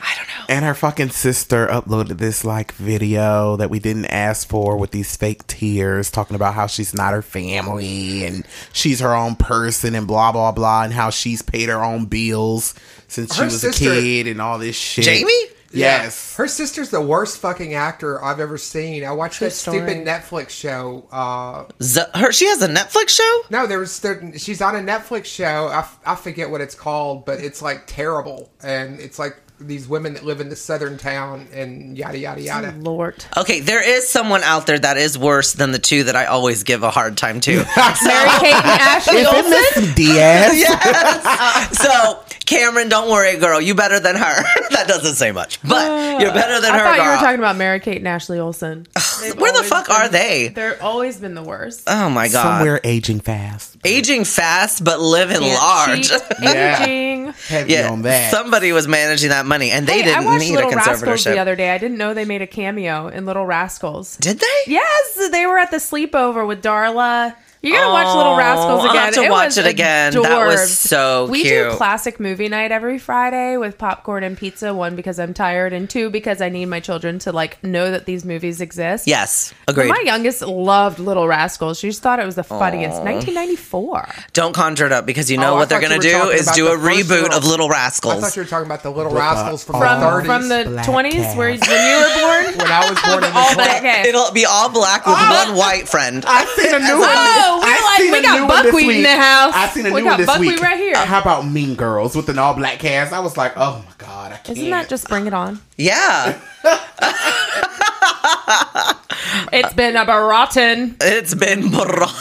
I 0.00 0.16
don't 0.16 0.26
know. 0.28 0.44
and 0.48 0.64
her 0.64 0.72
fucking 0.72 1.10
sister 1.10 1.66
uploaded 1.66 2.16
this 2.16 2.46
like 2.46 2.72
video 2.72 3.56
that 3.56 3.68
we 3.68 3.78
didn't 3.78 4.06
ask 4.06 4.48
for 4.48 4.78
with 4.78 4.90
these 4.92 5.16
fake 5.16 5.46
tears 5.48 6.10
talking 6.10 6.34
about 6.34 6.54
how 6.54 6.66
she's 6.66 6.94
not 6.94 7.12
her 7.12 7.20
family 7.20 8.24
and 8.24 8.46
she's 8.72 9.00
her 9.00 9.14
own 9.14 9.36
person 9.36 9.94
and 9.94 10.06
blah 10.06 10.32
blah 10.32 10.50
blah 10.52 10.84
and 10.84 10.94
how 10.94 11.10
she's 11.10 11.42
paid 11.42 11.68
her 11.68 11.84
own 11.84 12.06
bills 12.06 12.74
since 13.06 13.34
she 13.36 13.44
was 13.44 13.60
sister- 13.60 13.92
a 13.92 14.00
kid 14.00 14.26
and 14.28 14.40
all 14.40 14.58
this 14.58 14.76
shit. 14.76 15.04
Jamie? 15.04 15.30
Yes. 15.70 16.34
Her 16.36 16.48
sister's 16.48 16.90
the 16.90 17.00
worst 17.00 17.38
fucking 17.38 17.74
actor 17.74 18.22
I've 18.24 18.40
ever 18.40 18.56
seen. 18.58 19.04
I 19.04 19.12
watched 19.12 19.40
that 19.40 19.52
story. 19.52 19.78
stupid 19.78 20.06
Netflix 20.06 20.50
show. 20.50 21.06
Uh, 21.12 21.64
Z- 21.82 22.00
her 22.14 22.32
she 22.32 22.46
has 22.46 22.62
a 22.62 22.68
Netflix 22.68 23.10
show. 23.10 23.40
no, 23.50 23.66
there 23.66 23.78
was 23.78 24.00
there, 24.00 24.32
she's 24.38 24.62
on 24.62 24.76
a 24.76 24.80
Netflix 24.80 25.26
show. 25.26 25.66
I, 25.66 25.80
f- 25.80 25.98
I 26.06 26.14
forget 26.14 26.50
what 26.50 26.60
it's 26.60 26.74
called, 26.74 27.24
but 27.26 27.40
it's 27.40 27.60
like 27.60 27.82
terrible, 27.86 28.50
and 28.62 28.98
it's 29.00 29.18
like 29.18 29.36
these 29.60 29.88
women 29.88 30.14
that 30.14 30.24
live 30.24 30.40
in 30.40 30.48
the 30.48 30.54
southern 30.56 30.96
town 30.96 31.48
and 31.52 31.98
yada 31.98 32.16
yada 32.16 32.40
yada. 32.40 32.72
Lord. 32.78 33.24
Okay, 33.36 33.58
there 33.58 33.82
is 33.82 34.08
someone 34.08 34.44
out 34.44 34.66
there 34.68 34.78
that 34.78 34.96
is 34.96 35.18
worse 35.18 35.52
than 35.54 35.72
the 35.72 35.80
two 35.80 36.04
that 36.04 36.14
I 36.14 36.26
always 36.26 36.62
give 36.62 36.84
a 36.84 36.90
hard 36.90 37.16
time 37.16 37.40
to. 37.40 37.56
Mary 37.56 37.64
Kate 38.38 38.54
and 38.54 38.64
Ashley 38.64 39.16
If 39.16 39.26
it 39.26 39.34
Olsen? 39.34 39.84
Miss 39.84 39.94
Diaz, 39.96 41.78
so 41.78 42.22
Cameron, 42.48 42.88
don't 42.88 43.10
worry, 43.10 43.36
girl, 43.38 43.60
you 43.60 43.74
better 43.74 44.00
than 44.00 44.16
her. 44.16 44.42
that 44.70 44.84
doesn't 44.88 45.16
say 45.16 45.32
much, 45.32 45.60
but 45.62 46.20
you're 46.20 46.32
better 46.32 46.60
than 46.60 46.72
I 46.72 46.78
her. 46.78 46.84
I 46.86 46.96
thought 46.96 47.04
you 47.04 47.10
were 47.10 47.16
talking 47.16 47.38
about 47.38 47.56
Mary 47.56 47.78
Kate 47.80 47.98
and 47.98 48.08
Ashley 48.08 48.38
Olsen. 48.38 48.86
Where 49.36 49.52
the 49.52 49.62
fuck 49.64 49.86
been- 49.88 49.96
are 49.96 50.08
they? 50.08 50.48
They're 50.48 50.82
always 50.82 51.18
been 51.18 51.34
the 51.34 51.42
worst. 51.42 51.84
Oh 51.86 52.08
my 52.08 52.28
god, 52.28 52.58
somewhere 52.58 52.80
aging 52.84 53.20
fast. 53.20 53.76
aging 53.84 54.24
fast 54.24 54.82
but 54.84 54.98
living 55.00 55.40
Can't 55.40 55.62
large. 55.62 56.08
cheat, 56.08 56.22
Yeah. 56.42 56.82
aging. 56.82 57.32
Heavy 57.48 57.72
yeah, 57.74 57.90
on 57.90 58.02
that. 58.02 58.30
somebody 58.30 58.72
was 58.72 58.88
managing 58.88 59.28
that 59.30 59.44
money, 59.46 59.70
and 59.70 59.86
they 59.86 59.98
Hey, 59.98 60.02
didn't 60.04 60.24
watched 60.24 60.40
need 60.40 60.52
a 60.54 60.64
Little 60.66 60.70
Rascals 60.72 61.24
the 61.24 61.38
other 61.38 61.54
day. 61.56 61.70
I 61.70 61.78
didn't 61.78 61.98
know 61.98 62.14
they 62.14 62.24
made 62.24 62.42
a 62.42 62.46
cameo 62.46 63.08
in 63.08 63.26
Little 63.26 63.44
Rascals. 63.44 64.16
Did 64.16 64.38
they? 64.40 64.46
Yes, 64.72 65.30
they 65.30 65.46
were 65.46 65.58
at 65.58 65.70
the 65.70 65.76
sleepover 65.78 66.46
with 66.46 66.62
Darla. 66.62 67.34
You 67.60 67.72
gotta 67.72 67.90
watch 67.92 68.14
Little 68.16 68.34
Oh, 68.34 68.38
Rascals 68.38 68.84
I'll 68.84 68.90
again. 68.90 69.04
have 69.04 69.14
to 69.14 69.28
watch 69.30 69.46
was 69.46 69.58
it 69.58 69.66
again. 69.66 70.12
That 70.12 70.46
was 70.46 70.60
adorbs. 70.60 70.66
so 70.76 71.26
we 71.26 71.42
cute. 71.42 71.70
do 71.72 71.76
classic 71.76 72.20
movie 72.20 72.48
night 72.48 72.70
every 72.70 72.98
Friday 73.00 73.56
with 73.56 73.76
popcorn 73.78 74.22
and 74.22 74.38
pizza. 74.38 74.72
One 74.72 74.94
because 74.94 75.18
I'm 75.18 75.34
tired, 75.34 75.72
and 75.72 75.90
two 75.90 76.08
because 76.08 76.40
I 76.40 76.50
need 76.50 76.66
my 76.66 76.78
children 76.78 77.18
to 77.20 77.32
like 77.32 77.62
know 77.64 77.90
that 77.90 78.06
these 78.06 78.24
movies 78.24 78.60
exist. 78.60 79.08
Yes, 79.08 79.52
agreed. 79.66 79.88
My 79.88 80.00
youngest 80.04 80.42
loved 80.42 81.00
Little 81.00 81.26
Rascals. 81.26 81.80
She 81.80 81.88
just 81.88 82.00
thought 82.00 82.20
it 82.20 82.26
was 82.26 82.36
the 82.36 82.44
funniest. 82.44 83.02
1994. 83.02 84.08
Don't 84.34 84.52
conjure 84.54 84.86
it 84.86 84.92
up 84.92 85.04
because 85.06 85.28
you 85.30 85.36
know 85.38 85.54
Oh, 85.54 85.56
what 85.56 85.68
they're 85.68 85.80
gonna 85.80 85.98
do 85.98 86.28
is 86.30 86.46
do 86.52 86.68
a 86.68 86.76
reboot 86.76 87.08
little- 87.08 87.38
of 87.38 87.44
Little 87.44 87.68
Rascals. 87.68 88.14
I 88.14 88.20
thought 88.20 88.36
you 88.36 88.42
were 88.42 88.48
talking 88.48 88.66
about 88.66 88.82
the 88.84 88.90
Little 88.90 89.12
With, 89.12 89.20
Rascals 89.20 89.64
from, 89.64 89.80
From 89.80 90.00
the 90.00 90.06
30s. 90.06 90.26
from 90.26 90.48
the 90.48 90.64
Black 90.70 90.86
20s, 90.86 91.36
where 91.36 91.50
when 91.50 91.58
you 91.58 91.96
were 91.98 92.14
born. 92.20 92.58
when 92.58 92.70
I 92.70 92.88
was 92.90 93.00
born 93.02 93.24
in 93.24 93.32
the 93.32 93.38
All 93.38 93.46
20s. 93.50 93.54
black. 93.54 94.06
It'll 94.06 94.30
be 94.32 94.46
all 94.46 94.68
black 94.68 95.06
with 95.06 95.16
ah! 95.16 95.44
one 95.48 95.56
white 95.56 95.88
friend. 95.88 96.24
I've 96.26 96.48
seen 96.50 96.74
a 96.74 96.78
new 96.78 97.00
one. 97.00 97.08
We're 97.56 97.64
I 97.64 97.80
like, 97.84 98.02
seen 98.02 98.12
we 98.12 98.18
a 98.18 98.22
got 98.22 98.34
new 98.40 98.46
one 98.46 98.62
this 98.62 98.72
buckwheat 98.72 98.82
in 98.90 98.96
week. 98.98 99.06
the 99.06 99.16
house. 99.16 99.52
I 99.54 99.68
seen 99.68 99.86
a 99.86 99.90
We 99.92 100.00
new 100.00 100.04
got 100.04 100.10
one 100.10 100.18
this 100.20 100.26
buckwheat 100.26 100.50
week. 100.52 100.62
right 100.62 100.76
here. 100.78 100.96
How 100.96 101.20
about 101.20 101.46
Mean 101.46 101.74
Girls 101.74 102.14
with 102.14 102.28
an 102.28 102.38
all 102.38 102.54
black 102.54 102.78
cast? 102.78 103.12
I 103.12 103.20
was 103.20 103.36
like, 103.36 103.52
oh 103.56 103.82
my 103.86 103.92
god, 103.98 104.32
I 104.32 104.36
can't. 104.36 104.58
Isn't 104.58 104.70
that 104.70 104.88
just 104.88 105.08
bring 105.08 105.26
it 105.26 105.34
on? 105.34 105.60
Yeah, 105.76 106.38
It's 109.52 109.72
been 109.74 109.96
a 109.96 110.04
rotten. 110.04 110.96
it's 111.00 111.34
been 111.34 111.70
brought. 111.70 112.14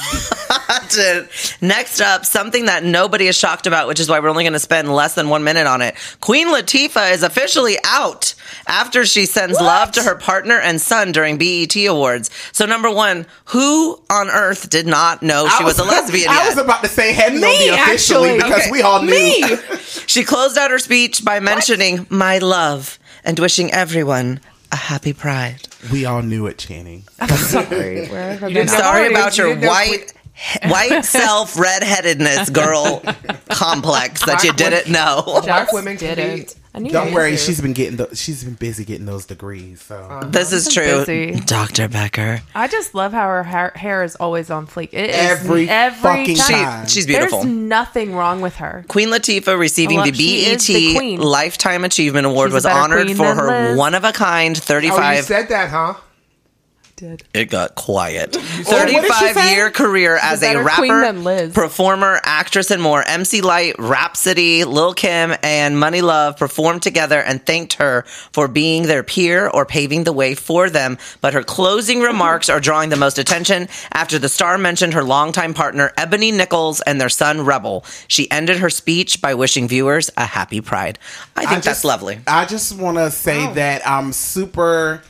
Question. 0.68 1.28
Next 1.62 2.02
up, 2.02 2.26
something 2.26 2.66
that 2.66 2.84
nobody 2.84 3.28
is 3.28 3.36
shocked 3.38 3.68
about, 3.68 3.88
which 3.88 4.00
is 4.00 4.10
why 4.10 4.20
we're 4.20 4.30
only 4.30 4.44
going 4.44 4.54
to 4.54 4.60
spend 4.60 4.94
less 4.94 5.16
than 5.16 5.30
one 5.30 5.44
minute 5.44 5.68
on 5.68 5.82
it. 5.82 5.96
Queen 6.22 6.48
Latifah 6.48 7.12
is 7.14 7.24
officially 7.24 7.78
out 7.86 8.34
after 8.68 9.06
she 9.06 9.26
sends 9.26 9.60
love 9.60 9.92
to 9.94 10.04
her 10.04 10.16
partner 10.16 10.60
and 10.60 10.80
son 10.82 11.12
during 11.12 11.38
BET 11.38 11.76
Awards. 11.86 12.30
So, 12.52 12.66
number 12.66 12.90
one, 12.92 13.26
who 13.46 14.02
on 14.10 14.30
earth 14.30 14.70
did 14.70 14.88
not 14.88 15.22
know 15.24 15.48
she 15.48 15.64
I 15.64 15.66
was, 15.66 15.80
a 15.80 15.84
lesbian 15.84 16.30
I 16.30 16.36
yet? 16.44 16.56
was 16.56 16.58
about 16.64 16.84
to 16.84 16.90
say 16.90 17.14
hadn't 17.14 17.40
known 17.42 17.52
Me, 17.58 17.70
officially 17.70 18.30
actually. 18.30 18.36
because 18.38 18.62
Okay. 18.62 18.72
we 18.72 18.82
all 18.82 19.02
knew. 19.02 19.12
Me. 19.12 19.44
She 20.08 20.24
closed 20.24 20.58
out 20.58 20.72
her 20.72 20.80
speech 20.80 21.26
by 21.26 21.40
mentioning 21.42 22.08
my 22.10 22.38
love 22.38 22.98
and 23.26 23.38
wishing 23.38 23.72
everyone 23.74 24.40
a 24.72 24.76
happy 24.78 25.12
pride. 25.12 25.68
we 25.92 26.06
all 26.06 26.22
knew 26.22 26.48
it, 26.48 26.58
Channing. 26.58 27.04
Sorry, 27.36 28.08
where 28.10 28.34
have 28.34 28.44
I 28.44 28.48
You 28.48 28.54
been? 28.54 28.68
didn't 28.68 28.70
Sorry 28.70 29.04
you 29.06 29.10
about 29.12 29.38
your 29.38 29.56
white 29.58 30.14
white 30.66 31.04
self 31.04 31.58
redheadedness 31.58 32.50
girl 32.52 33.02
complex 33.50 34.26
that 34.26 34.44
you 34.44 34.54
didn't 34.54 34.92
know. 34.92 35.24
Black 35.44 35.72
women 35.74 35.98
didn't. 35.98 36.56
I 36.76 36.80
Don't 36.82 37.12
worry, 37.12 37.32
did. 37.32 37.40
she's 37.40 37.60
been 37.60 37.74
getting 37.74 37.98
the, 37.98 38.16
she's 38.16 38.44
been 38.44 38.54
busy 38.54 38.86
getting 38.86 39.08
those 39.08 39.26
degrees. 39.26 39.82
So 39.82 39.96
uh-huh. 39.98 40.28
This 40.28 40.54
is 40.54 40.72
true, 40.72 41.06
busy. 41.06 41.32
Dr. 41.40 41.88
Becker. 41.88 42.42
I 42.54 42.68
just 42.68 42.94
love 42.94 43.14
how 43.14 43.28
her 43.28 43.44
hair, 43.44 43.72
hair 43.76 44.04
is 44.04 44.16
always 44.18 44.52
on 44.52 44.68
fleek. 44.68 44.90
It 44.92 45.10
is 45.10 45.16
Every 45.16 45.68
every 45.68 46.00
fucking 46.02 46.36
She, 46.36 46.54
time. 46.54 46.64
time. 46.66 46.88
she's 46.88 47.08
beautiful. 47.08 47.40
There's 47.42 47.52
nothing 47.52 48.14
wrong 48.14 48.42
with 48.42 48.58
her. 48.58 48.86
Queen 48.90 49.08
Latifah 49.08 49.58
receiving 49.58 49.98
I 50.00 50.04
the 50.04 50.12
love- 50.12 50.18
she 50.18 50.46
is 50.46 50.68
BET 50.68 51.00
the. 51.00 51.18
Lifetime 51.18 51.84
Achievement 51.84 52.28
Award 52.28 52.50
She's 52.50 52.54
was 52.54 52.66
honored 52.68 53.10
for 53.14 53.34
her 53.34 53.76
one 53.76 53.96
of 53.96 54.04
a 54.04 54.12
kind 54.12 54.56
Oh, 54.56 54.60
you 54.60 54.92
35 54.92 55.26
said 55.26 55.50
that, 55.50 55.70
huh? 55.72 55.96
Did 56.98 57.22
It 57.32 57.52
got 57.52 57.76
quiet. 57.76 58.36
what 58.36 58.88
did 58.88 59.04
she 59.04 59.10
35 59.10 59.52
year 59.52 59.70
career 59.70 60.18
as 60.18 60.42
a 60.42 60.56
rapper, 60.64 61.14
than 61.14 61.52
performer, 61.52 62.20
actress, 62.24 62.72
and 62.72 62.82
more. 62.82 63.04
MC 63.04 63.42
Lyte, 63.42 63.76
Rapsody, 63.78 64.64
Lil 64.64 64.96
Kim, 64.96 65.36
and 65.44 65.76
Monie 65.76 66.02
Love 66.02 66.38
performed 66.38 66.82
together 66.82 67.22
and 67.22 67.46
thanked 67.46 67.74
her 67.74 68.02
for 68.32 68.48
being 68.48 68.88
their 68.88 69.04
peer 69.04 69.48
or 69.48 69.64
paving 69.64 70.06
the 70.06 70.12
way 70.12 70.34
for 70.34 70.72
them. 70.72 70.98
But 71.22 71.36
her 71.36 71.44
closing 71.44 72.00
mm-hmm. 72.00 72.08
remarks 72.08 72.50
are 72.50 72.60
drawing 72.60 72.90
the 72.90 72.96
most 72.96 73.20
attention 73.20 73.68
after 73.94 74.18
the 74.18 74.28
star 74.28 74.58
mentioned 74.58 74.96
her 74.96 75.04
longtime 75.04 75.54
partner, 75.54 75.94
Eboni 76.00 76.34
Nichols, 76.34 76.82
and 76.82 77.00
their 77.00 77.10
son, 77.10 77.46
Rebel. 77.46 77.86
She 78.08 78.30
ended 78.32 78.58
her 78.58 78.72
speech 78.72 79.22
by 79.22 79.36
wishing 79.36 79.68
viewers 79.68 80.10
a 80.18 80.26
happy 80.26 80.62
pride. 80.62 80.98
I 81.36 81.42
think 81.42 81.64
that's 81.64 81.66
just- 81.66 81.86
lovely. 81.86 82.22
I 82.26 82.46
just 82.46 82.76
want 82.76 82.98
to 82.98 83.12
say 83.12 83.46
Oh. 83.46 83.54
that 83.54 83.88
I'm 83.88 84.12
super 84.14 85.04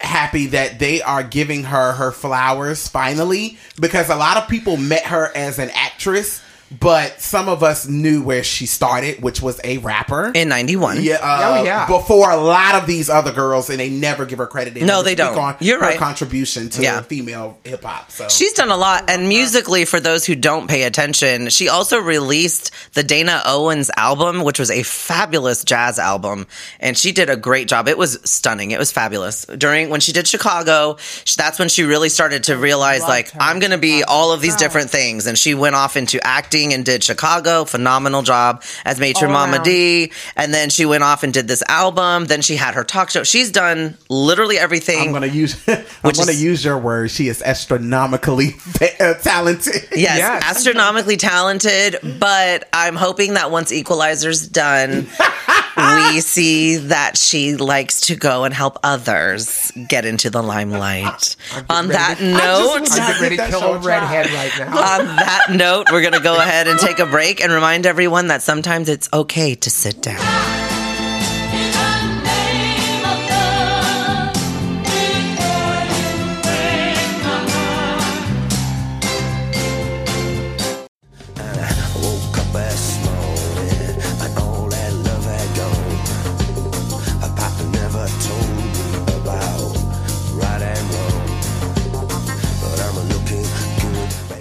happy 0.00 0.46
that 0.46 0.78
they 0.78 1.02
are 1.02 1.22
giving 1.22 1.64
her 1.64 1.92
her 1.92 2.12
flowers 2.12 2.86
finally 2.86 3.58
because 3.80 4.08
a 4.08 4.16
lot 4.16 4.36
of 4.36 4.48
people 4.48 4.76
met 4.76 5.04
her 5.04 5.30
as 5.36 5.58
an 5.58 5.70
actress 5.74 6.40
but 6.80 7.20
some 7.20 7.48
of 7.48 7.62
us 7.62 7.86
knew 7.88 8.22
where 8.22 8.42
she 8.44 8.66
started 8.66 9.22
which 9.22 9.40
was 9.40 9.58
a 9.64 9.78
rapper 9.78 10.30
In 10.34 10.48
91. 10.48 11.02
yeah, 11.02 11.14
uh, 11.22 11.58
Oh, 11.58 11.64
yeah. 11.64 11.86
Before 11.86 12.30
a 12.30 12.36
lot 12.36 12.74
of 12.74 12.86
these 12.86 13.08
other 13.08 13.32
girls, 13.32 13.70
and 13.70 13.80
they 13.80 13.88
never 13.88 14.26
give 14.26 14.38
her 14.38 14.46
credit. 14.46 14.74
They 14.74 14.80
No, 14.84 15.02
they 15.02 15.14
don't. 15.14 15.36
On 15.38 15.56
You're 15.60 15.78
her 15.80 15.86
right. 15.86 15.98
contribution 15.98 16.68
to 16.70 16.82
Yeah. 16.82 17.00
female 17.02 17.58
hip 17.64 17.82
hop. 17.84 18.10
So 18.10 18.28
She's 18.28 18.52
done 18.52 18.70
a 18.70 18.76
lot. 18.76 19.08
And 19.08 19.28
musically, 19.28 19.84
for 19.84 19.98
those 20.00 20.26
who 20.26 20.34
don't 20.34 20.68
pay 20.68 20.82
attention, 20.82 21.48
she 21.48 21.68
also 21.68 21.98
released 21.98 22.70
the 22.94 23.02
Dana 23.02 23.40
Owens 23.46 23.90
album, 23.96 24.42
which 24.42 24.58
was 24.58 24.70
a 24.70 24.82
fabulous 24.82 25.64
jazz 25.64 25.98
album. 25.98 26.46
And 26.80 26.96
she 26.98 27.12
did 27.12 27.30
a 27.30 27.36
great 27.36 27.68
job. 27.68 27.88
It 27.88 27.96
was 27.96 28.18
stunning. 28.24 28.72
It 28.72 28.78
was 28.78 28.92
fabulous. 28.92 29.46
During 29.56 29.88
when 29.88 30.00
she 30.00 30.12
did 30.12 30.26
Chicago, 30.28 30.96
sh- 31.24 31.36
that's 31.36 31.58
when 31.58 31.68
she 31.68 31.84
really 31.84 32.08
started 32.10 32.44
to 32.44 32.56
realize, 32.56 33.00
like, 33.02 33.30
her 33.30 33.40
I'm 33.42 33.58
going 33.58 33.70
to 33.70 33.78
be 33.78 34.04
all 34.04 34.32
of 34.32 34.40
these 34.42 34.56
different 34.56 34.90
things. 34.90 35.26
And 35.26 35.38
she 35.38 35.54
went 35.54 35.74
off 35.74 35.96
into 35.96 36.18
acting 36.26 36.57
and 36.66 36.84
did 36.84 37.02
Chicago. 37.02 37.64
Phenomenal 37.64 38.22
job 38.22 38.62
as 38.84 38.98
Matron 39.00 39.30
All 39.30 39.38
Mama 39.38 39.54
around. 39.56 39.64
D. 39.64 40.12
And 40.36 40.52
then 40.52 40.70
she 40.70 40.84
went 40.86 41.02
off 41.04 41.22
and 41.22 41.32
did 41.32 41.48
this 41.48 41.62
album. 41.68 42.26
Then 42.26 42.42
she 42.42 42.56
had 42.56 42.74
her 42.74 42.84
talk 42.84 43.10
show. 43.10 43.22
She's 43.24 43.50
done 43.50 43.96
literally 44.08 44.58
everything. 44.58 45.00
I'm 45.08 45.12
gonna 45.12 45.26
use. 45.26 45.56
I'm 45.68 45.84
gonna 46.02 46.32
is- 46.32 46.42
use 46.42 46.64
your 46.64 46.78
word. 46.78 47.10
She 47.10 47.28
is 47.28 47.40
astronomically 47.42 48.56
uh, 49.00 49.14
talented. 49.14 49.74
Yes, 49.94 50.18
Yes. 50.18 50.42
astronomically 50.44 51.16
talented, 51.16 51.98
but 52.18 52.68
I'm 52.72 52.96
hoping 52.96 53.34
that 53.34 53.50
once 53.50 53.72
Equalizer's 53.72 54.46
done, 54.48 55.06
Ah! 55.78 56.10
we 56.12 56.20
see 56.20 56.76
that 56.76 57.16
she 57.16 57.56
likes 57.56 58.02
to 58.02 58.16
go 58.16 58.44
and 58.44 58.52
help 58.52 58.78
others 58.82 59.70
get 59.88 60.04
into 60.04 60.30
the 60.30 60.42
limelight. 60.42 61.36
On 61.70 61.88
that 61.88 62.18
to- 62.18 62.24
note, 62.24 62.76
I'm 62.76 62.84
getting 62.84 63.22
ready 63.22 63.36
to 63.36 63.46
kill 63.48 63.74
a 63.74 63.78
redhead 63.78 64.30
right 64.30 64.52
now. 64.58 64.66
on 64.98 65.06
that 65.06 65.46
note, 65.50 65.86
we're 65.92 66.02
going 66.02 66.14
to 66.14 66.20
go 66.20 66.36
ahead 66.40 66.66
and 66.68 66.78
take 66.78 66.98
a 66.98 67.06
break 67.06 67.40
and 67.40 67.52
remind 67.52 67.86
everyone 67.86 68.28
that 68.28 68.42
sometimes 68.42 68.88
it's 68.88 69.08
okay 69.12 69.54
to 69.54 69.70
sit 69.70 70.02
down. 70.02 70.57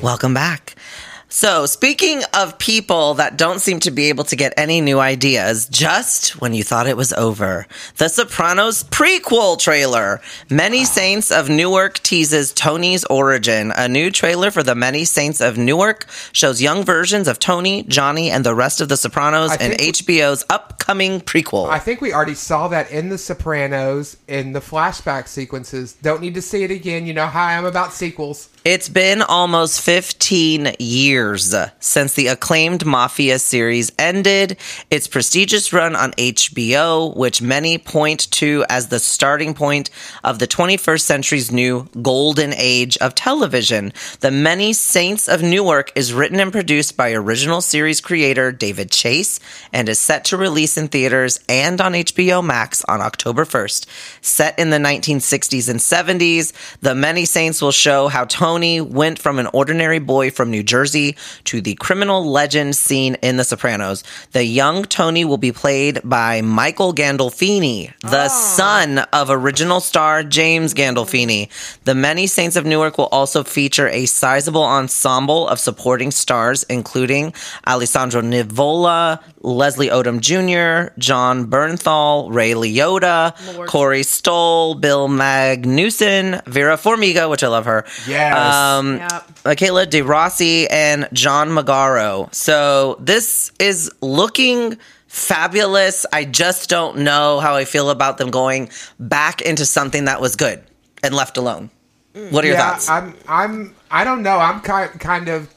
Welcome 0.08 0.34
back. 0.34 0.74
So, 1.40 1.68
speaking 1.68 2.24
of 2.34 2.58
people 2.58 3.14
that 3.14 3.38
don't 3.38 3.60
seem 3.60 3.80
to 3.82 3.92
be 3.92 4.10
able 4.10 4.24
to 4.24 4.36
get 4.36 4.56
any 4.58 4.82
new 4.82 4.98
ideas 4.98 5.68
just 5.70 6.42
when 6.42 6.56
you 6.56 6.64
thought 6.64 6.88
it 6.88 6.98
was 6.98 7.14
over, 7.14 7.68
The 7.98 8.10
Sopranos 8.10 8.84
prequel 8.86 9.60
trailer. 9.60 10.20
Many 10.50 10.84
Saints 10.84 11.30
of 11.30 11.48
Newark 11.48 12.00
teases 12.00 12.52
Tony's 12.52 13.06
origin. 13.06 13.72
A 13.78 13.88
new 13.88 14.10
trailer 14.10 14.50
for 14.50 14.64
The 14.64 14.74
Many 14.74 15.06
Saints 15.06 15.40
of 15.40 15.60
Newark 15.60 16.08
shows 16.32 16.60
young 16.60 16.84
versions 16.84 17.28
of 17.28 17.38
Tony, 17.38 17.84
Johnny, 17.84 18.32
and 18.32 18.44
the 18.44 18.56
rest 18.56 18.82
of 18.82 18.90
The 18.90 18.98
Sopranos 18.98 19.54
in 19.58 19.74
HBO's 19.74 20.44
upcoming 20.50 21.22
prequel. 21.22 21.70
I 21.70 21.78
think 21.78 22.02
we 22.02 22.14
already 22.14 22.34
saw 22.34 22.68
that 22.70 22.90
in 22.90 23.10
The 23.10 23.18
Sopranos 23.20 24.18
in 24.28 24.54
the 24.54 24.60
flashback 24.60 25.28
sequences. 25.28 25.94
Don't 26.02 26.20
need 26.20 26.34
to 26.34 26.42
see 26.42 26.64
it 26.64 26.72
again. 26.72 27.06
You 27.06 27.14
know 27.14 27.28
how 27.28 27.46
I 27.46 27.54
am 27.54 27.66
about 27.66 27.94
sequels. 27.94 28.50
It's 28.66 28.90
been 28.90 29.22
almost 29.22 29.82
15 29.82 30.74
years 30.80 31.27
Uh, 31.28 31.70
since 31.80 32.14
the 32.14 32.28
acclaimed 32.28 32.86
Mafia 32.86 33.38
series 33.38 33.92
ended 34.00 34.58
its 34.90 35.08
prestigious 35.08 35.74
run 35.74 35.94
on 35.94 36.12
HBO, 36.14 37.16
which 37.18 37.42
many 37.42 37.78
point 37.78 38.32
to 38.32 38.64
as 38.70 38.88
the 38.88 39.00
starting 39.00 39.54
point 39.54 39.90
of 40.24 40.40
the 40.40 40.48
21st 40.48 41.02
century's 41.02 41.52
new 41.52 41.90
golden 42.02 42.54
age 42.54 42.98
of 42.98 43.14
television. 43.14 43.92
The 44.22 44.32
Many 44.32 44.72
Saints 44.72 45.28
of 45.28 45.44
Newark 45.44 45.92
is 45.96 46.14
written 46.14 46.40
and 46.40 46.52
produced 46.52 46.96
by 46.96 47.12
original 47.12 47.60
series 47.60 48.00
creator 48.00 48.54
David 48.54 48.90
Chase 48.90 49.42
and 49.74 49.90
is 49.90 50.00
set 50.00 50.24
to 50.26 50.38
release 50.38 50.78
in 50.78 50.88
theaters 50.88 51.42
and 51.50 51.82
on 51.82 51.92
HBO 51.92 52.42
Max 52.42 52.86
on 52.86 53.02
October 53.02 53.44
1st. 53.44 53.86
Set 54.22 54.58
in 54.58 54.70
the 54.70 54.78
1960s 54.78 55.68
and 55.68 55.82
70s, 55.82 56.54
The 56.80 56.96
Many 56.96 57.26
Saints 57.26 57.62
will 57.62 57.72
show 57.72 58.08
how 58.08 58.24
Tony 58.24 58.80
went 58.80 59.20
from 59.20 59.40
an 59.40 59.48
ordinary 59.54 60.00
boy 60.00 60.32
from 60.32 60.50
New 60.50 60.64
Jersey 60.64 61.17
to 61.46 61.62
the 61.62 61.76
criminal 61.76 62.26
legend 62.30 62.76
seen 62.76 63.16
in 63.22 63.38
The 63.38 63.44
Sopranos. 63.44 64.04
The 64.32 64.44
young 64.44 64.84
Tony 64.84 65.26
will 65.26 65.38
be 65.38 65.52
played 65.52 66.02
by 66.04 66.42
Michael 66.42 66.94
Gandolfini, 66.94 67.94
the 68.02 68.30
son 68.30 69.00
of 69.14 69.30
original 69.30 69.80
star 69.80 70.24
James 70.24 70.74
Gandolfini. 70.74 71.50
The 71.84 71.96
Many 71.96 72.28
Saints 72.28 72.56
of 72.56 72.66
Newark 72.66 72.98
will 72.98 73.08
also 73.08 73.44
feature 73.44 73.88
a 73.90 74.06
sizable 74.06 74.64
ensemble 74.64 75.48
of 75.48 75.60
supporting 75.60 76.12
stars, 76.12 76.64
including 76.64 77.34
Alessandro 77.68 78.22
Nivola, 78.22 79.22
Leslie 79.42 79.90
Odom 79.90 80.20
Jr., 80.20 80.94
Jon 81.00 81.48
Bernthal, 81.48 82.34
Ray 82.34 82.52
Liotta, 82.52 83.34
Corey 83.68 84.04
Stoll, 84.04 84.76
Bill 84.76 85.08
Magnussen, 85.08 86.44
Vera 86.46 86.78
Farmiga, 86.78 87.30
which 87.30 87.44
I 87.44 87.48
love 87.48 87.66
her. 87.66 87.86
Yes. 88.08 88.36
Um, 88.56 88.98
Yep. 88.98 89.32
Michela 89.46 89.86
De 89.86 90.02
Rossi 90.02 90.68
and 90.70 91.07
John 91.14 91.50
Magaro. 91.50 92.34
So 92.34 92.98
this 93.00 93.52
is 93.60 93.92
looking 94.02 94.78
fabulous. 95.08 96.06
I 96.14 96.26
just 96.26 96.70
don't 96.70 97.00
know 97.00 97.40
how 97.40 97.56
I 97.56 97.66
feel 97.66 97.90
about 97.90 98.18
them 98.18 98.30
going 98.32 98.70
back 99.00 99.42
into 99.42 99.66
something 99.66 100.06
that 100.06 100.22
was 100.22 100.36
good 100.36 100.64
and 101.04 101.14
left 101.16 101.38
alone. 101.38 101.70
What 102.32 102.44
are 102.44 102.48
your 102.48 102.56
yeah, 102.58 102.72
thoughts? 102.72 102.90
I'm. 102.90 103.14
I'm. 103.28 103.76
I 103.92 104.04
don't 104.04 104.24
know. 104.24 104.38
I'm 104.40 104.60
kind 104.62 105.00
kind 105.00 105.30
of 105.30 105.54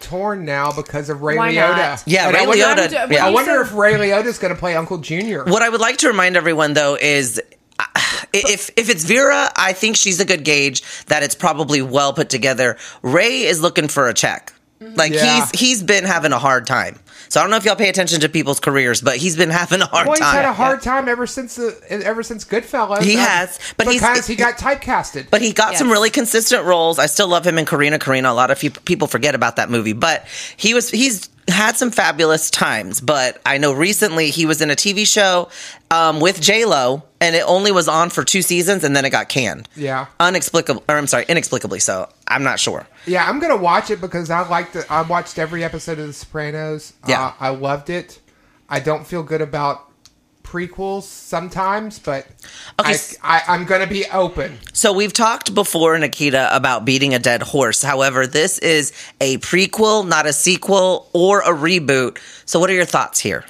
torn 0.00 0.44
now 0.44 0.70
because 0.72 1.08
of 1.10 1.22
Ray 1.22 1.36
Why 1.36 1.52
Liotta. 1.52 1.76
not? 1.76 2.02
Yeah, 2.06 2.28
And 2.28 2.36
I 2.36 2.40
Ray 2.40 2.46
wonder- 2.46 2.64
Liotta, 2.82 2.96
I 2.96 3.12
yeah. 3.12 3.28
wonder 3.30 3.60
if 3.60 3.74
Ray 3.74 3.94
Liotta's 3.94 4.38
going 4.38 4.54
to 4.54 4.58
play 4.58 4.76
Uncle 4.76 4.98
Junior. 4.98 5.44
What 5.44 5.62
I 5.62 5.68
would 5.68 5.80
like 5.80 5.96
to 5.98 6.08
remind 6.08 6.36
everyone, 6.36 6.74
though, 6.74 6.96
is 6.96 7.40
uh, 7.80 7.84
if 8.32 8.70
if 8.76 8.88
it's 8.88 9.02
Vera, 9.04 9.50
I 9.56 9.72
think 9.72 9.96
she's 9.96 10.20
a 10.20 10.24
good 10.24 10.44
gauge 10.44 10.82
that 11.06 11.22
it's 11.24 11.34
probably 11.34 11.82
well 11.82 12.12
put 12.12 12.30
together. 12.30 12.76
Ray 13.02 13.42
is 13.42 13.60
looking 13.60 13.88
for 13.88 14.08
a 14.08 14.14
check. 14.14 14.52
Like 14.96 15.12
Yeah. 15.12 15.46
he's 15.50 15.60
he's 15.60 15.82
been 15.82 16.04
having 16.04 16.32
a 16.32 16.38
hard 16.38 16.66
time. 16.66 16.98
So 17.28 17.40
I 17.40 17.42
don't 17.42 17.50
know 17.50 17.56
if 17.56 17.64
y'all 17.64 17.74
pay 17.74 17.88
attention 17.88 18.20
to 18.20 18.28
people's 18.28 18.60
careers, 18.60 19.00
but 19.00 19.16
he's 19.16 19.36
been 19.36 19.50
having 19.50 19.80
a 19.80 19.86
hard 19.86 20.06
Well, 20.06 20.14
he's 20.16 20.20
time. 20.20 20.36
had 20.36 20.44
a 20.44 20.52
hard 20.52 20.82
time 20.82 21.08
ever 21.08 21.26
since 21.26 21.56
the 21.56 21.76
ever 21.88 22.22
since 22.22 22.44
Goodfellas. 22.44 23.02
He 23.02 23.14
Um, 23.16 23.20
has, 23.26 23.58
but 23.76 23.86
he's- 23.88 24.00
because 24.00 24.26
he 24.26 24.36
got 24.36 24.56
typecasted. 24.58 25.26
But 25.30 25.42
he 25.42 25.52
got 25.52 25.76
some 25.76 25.90
really 25.90 26.10
consistent 26.10 26.64
roles. 26.64 26.98
I 26.98 27.06
still 27.06 27.26
love 27.28 27.46
him 27.46 27.58
in 27.58 27.64
Corrina 27.64 27.98
Corrina. 27.98 28.28
A 28.28 28.32
lot 28.32 28.50
of 28.50 28.58
people 28.84 29.08
forget 29.08 29.34
about 29.34 29.56
that 29.56 29.70
movie, 29.70 29.94
but 29.94 30.24
he 30.56 30.74
was 30.74 30.90
he's 30.90 31.28
had 31.48 31.76
some 31.76 31.90
fabulous 31.90 32.50
times. 32.50 33.00
But 33.00 33.40
I 33.44 33.58
know 33.58 33.72
recently 33.72 34.30
he 34.30 34.46
was 34.46 34.60
in 34.60 34.70
a 34.70 34.74
TV 34.74 35.06
show 35.06 35.48
um, 35.90 36.20
with 36.20 36.40
J 36.40 36.64
Lo, 36.64 37.02
and 37.20 37.34
it 37.36 37.44
only 37.46 37.72
was 37.72 37.88
on 37.88 38.10
for 38.10 38.24
two 38.24 38.42
seasons, 38.42 38.84
and 38.84 38.94
then 38.96 39.04
it 39.04 39.10
got 39.10 39.28
canned. 39.28 39.68
Yeah. 39.76 40.06
unexplicable. 40.20 40.82
Or 40.88 40.96
I'm 40.96 41.06
sorry, 41.06 41.24
inexplicably. 41.28 41.80
So 41.80 42.08
I'm 42.28 42.42
not 42.42 42.58
sure. 42.60 42.86
Yeah, 43.06 43.28
I'm 43.28 43.40
gonna 43.40 43.56
watch 43.56 43.90
it 43.90 44.00
because 44.00 44.30
I 44.30 44.46
liked 44.48 44.76
it. 44.76 44.86
I 44.90 45.02
watched 45.02 45.38
every 45.38 45.62
episode 45.64 45.98
of 45.98 46.06
The 46.06 46.12
Sopranos. 46.12 46.94
Yeah. 47.06 47.26
uh, 47.26 47.32
I 47.40 47.48
loved 47.50 47.90
it. 47.90 48.20
I 48.68 48.80
don't 48.80 49.06
feel 49.06 49.22
good 49.22 49.40
about 49.42 49.90
prequels 50.58 51.02
sometimes, 51.02 51.98
but 51.98 52.26
Okay, 52.78 52.90
I, 52.90 52.92
s- 52.92 53.16
I, 53.22 53.42
I'm 53.48 53.64
gonna 53.64 53.86
be 53.88 54.04
open. 54.06 54.58
So 54.72 54.92
we've 54.92 55.12
talked 55.12 55.52
before, 55.54 55.98
Nikita, 55.98 56.54
about 56.54 56.84
beating 56.84 57.12
a 57.12 57.18
dead 57.18 57.42
horse. 57.42 57.82
However, 57.82 58.26
this 58.26 58.58
is 58.60 58.92
a 59.20 59.38
prequel, 59.38 60.06
not 60.06 60.26
a 60.26 60.32
sequel 60.32 61.08
or 61.12 61.40
a 61.40 61.48
reboot. 61.52 62.18
So 62.46 62.60
what 62.60 62.70
are 62.70 62.74
your 62.74 62.84
thoughts 62.84 63.18
here? 63.18 63.44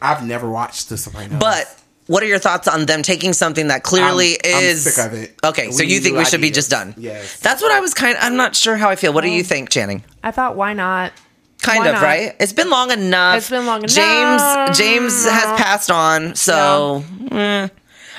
I've 0.00 0.26
never 0.26 0.50
watched 0.50 0.88
The 0.88 0.96
Sopranos. 0.98 1.38
But 1.38 1.78
what 2.08 2.24
are 2.24 2.26
your 2.26 2.40
thoughts 2.40 2.66
on 2.66 2.86
them 2.86 3.02
taking 3.04 3.32
something 3.32 3.68
that 3.68 3.84
clearly 3.84 4.32
I'm- 4.44 4.56
I'm 4.56 4.64
is 4.64 4.82
sick 4.94 5.06
of 5.06 5.12
it. 5.14 5.38
Okay, 5.44 5.68
We 5.68 5.72
so 5.72 5.82
you 5.84 6.00
think 6.00 6.14
new 6.14 6.18
we 6.18 6.24
should 6.24 6.40
be 6.40 6.50
just 6.50 6.70
done? 6.70 6.94
Yes. 6.98 7.38
That's 7.38 7.62
what 7.62 7.70
I 7.70 7.78
was 7.78 7.94
kind 7.94 8.16
I'm 8.20 8.34
not 8.36 8.56
sure 8.56 8.76
how 8.76 8.90
I 8.90 8.96
feel. 8.96 9.12
What 9.12 9.22
do 9.22 9.28
you 9.30 9.42
um, 9.42 9.46
think, 9.46 9.70
Channing? 9.70 10.02
I 10.24 10.32
thought, 10.32 10.56
why 10.56 10.72
not? 10.72 11.12
Kind 11.62 11.80
Why 11.80 11.88
of, 11.88 11.94
not? 11.94 12.02
right? 12.02 12.36
It's 12.40 12.52
been 12.52 12.68
long 12.70 12.90
enough. 12.90 13.36
It's 13.38 13.50
been 13.50 13.66
long 13.66 13.82
James 13.82 14.42
enough. 14.42 14.76
James 14.76 14.78
James 14.78 15.24
has 15.30 15.60
passed 15.60 15.90
on, 15.90 16.34
so 16.34 17.04
eh, 17.30 17.68
Why 17.68 17.68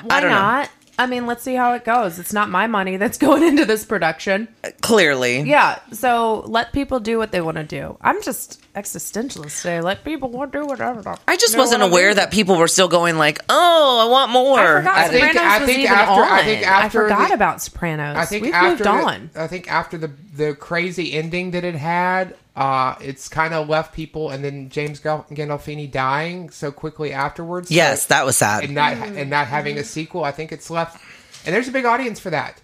I 0.10 0.20
don't 0.22 0.32
know. 0.32 0.38
not? 0.38 0.70
I 0.98 1.08
mean, 1.08 1.26
let's 1.26 1.44
see 1.44 1.56
how 1.56 1.74
it 1.74 1.84
goes. 1.84 2.20
It's 2.20 2.32
not 2.34 2.50
my 2.50 2.68
money 2.68 2.98
that's 2.98 3.18
going 3.28 3.44
into 3.44 3.66
this 3.66 3.84
production. 3.84 4.48
Clearly. 4.82 5.42
Yeah, 5.42 5.80
so 5.92 6.42
let 6.48 6.72
people 6.72 7.00
do 7.00 7.18
what 7.18 7.32
they 7.32 7.42
want 7.42 7.58
to 7.58 7.64
do. 7.64 7.98
I'm 8.02 8.22
just 8.22 8.63
existentialist 8.76 9.62
today. 9.62 9.82
Let 9.82 10.04
people 10.04 10.30
want 10.30 10.52
to 10.52 10.62
do 10.62 10.66
whatever. 10.66 11.16
I 11.28 11.38
just 11.38 11.58
wasn't 11.58 11.82
wanna 11.82 11.92
aware 11.92 12.14
that 12.14 12.32
people 12.32 12.58
were 12.58 12.68
still 12.68 12.88
going 12.88 13.18
like, 13.18 13.40
"Oh, 13.50 14.06
I 14.08 14.10
want 14.10 14.32
more." 14.32 14.60
I 14.60 14.82
forgot 14.82 14.98
I 14.98 15.08
think- 15.10 15.24
Sopranos 15.26 15.52
I 15.52 15.58
was 15.60 15.66
think 15.68 15.80
even 15.80 15.92
after- 15.94 16.12
on. 16.24 16.32
I 16.32 16.44
think 16.44 16.68
after 16.68 17.02
forgot 17.04 17.28
the- 17.28 17.34
about 17.36 17.62
Sopranos. 17.62 18.18
I 18.18 18.26
think 18.26 18.44
We've 18.46 18.54
after 18.54 18.70
moved 18.70 18.84
the, 18.84 18.90
on. 18.90 19.30
I 19.36 19.48
think 19.48 19.72
after 19.72 19.98
the 19.98 20.12
the 20.36 20.56
crazy 20.56 21.14
ending 21.14 21.52
that 21.52 21.64
it 21.64 21.76
had, 21.76 22.36
uh, 22.56 22.96
it's 23.00 23.28
kind 23.30 23.54
of 23.54 23.70
left 23.70 23.94
people, 23.94 24.32
and 24.32 24.44
then 24.44 24.70
James 24.70 24.98
Gal- 25.00 25.28
Gandolfini 25.32 25.90
dying 25.92 26.50
so 26.50 26.72
quickly 26.72 27.14
afterwards. 27.14 27.70
so- 27.70 27.76
yes, 27.76 28.06
that 28.08 28.26
was 28.26 28.36
sad. 28.38 28.64
and 28.64 28.74
not 28.74 28.94
and 28.94 29.30
not 29.30 29.46
having 29.48 29.78
a 29.78 29.84
sequel. 29.84 30.24
I 30.24 30.32
think 30.32 30.52
it's 30.52 30.70
left, 30.72 31.00
and 31.46 31.54
there's 31.54 31.68
a 31.68 31.72
big 31.72 31.86
audience 31.86 32.20
for 32.20 32.32
that. 32.32 32.58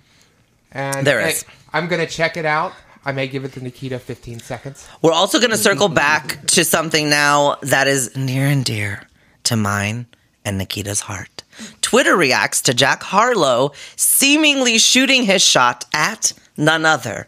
And 0.71 1.05
There 1.05 1.19
hey. 1.21 1.35
I'm 1.73 1.87
gonna 1.87 2.05
check 2.07 2.37
it 2.37 2.45
out. 2.45 2.73
I 3.05 3.11
may 3.11 3.27
give 3.27 3.45
it 3.45 3.53
to 3.53 3.63
Nikita 3.63 3.99
15 3.99 4.39
seconds. 4.39 4.87
We're 5.01 5.13
also 5.13 5.39
going 5.39 5.51
to 5.51 5.57
circle 5.57 5.87
back 5.87 6.45
to 6.47 6.65
something 6.65 7.09
now 7.09 7.55
that 7.61 7.87
is 7.87 8.15
near 8.15 8.45
and 8.45 8.63
dear 8.65 9.07
to 9.45 9.55
mine 9.55 10.05
and 10.43 10.57
Nikita's 10.57 11.01
heart. 11.01 11.43
Twitter 11.81 12.15
reacts 12.15 12.61
to 12.63 12.73
Jack 12.73 13.03
Harlow 13.03 13.71
seemingly 13.95 14.77
shooting 14.77 15.23
his 15.23 15.41
shot 15.41 15.85
at 15.93 16.33
none 16.57 16.85
other 16.85 17.27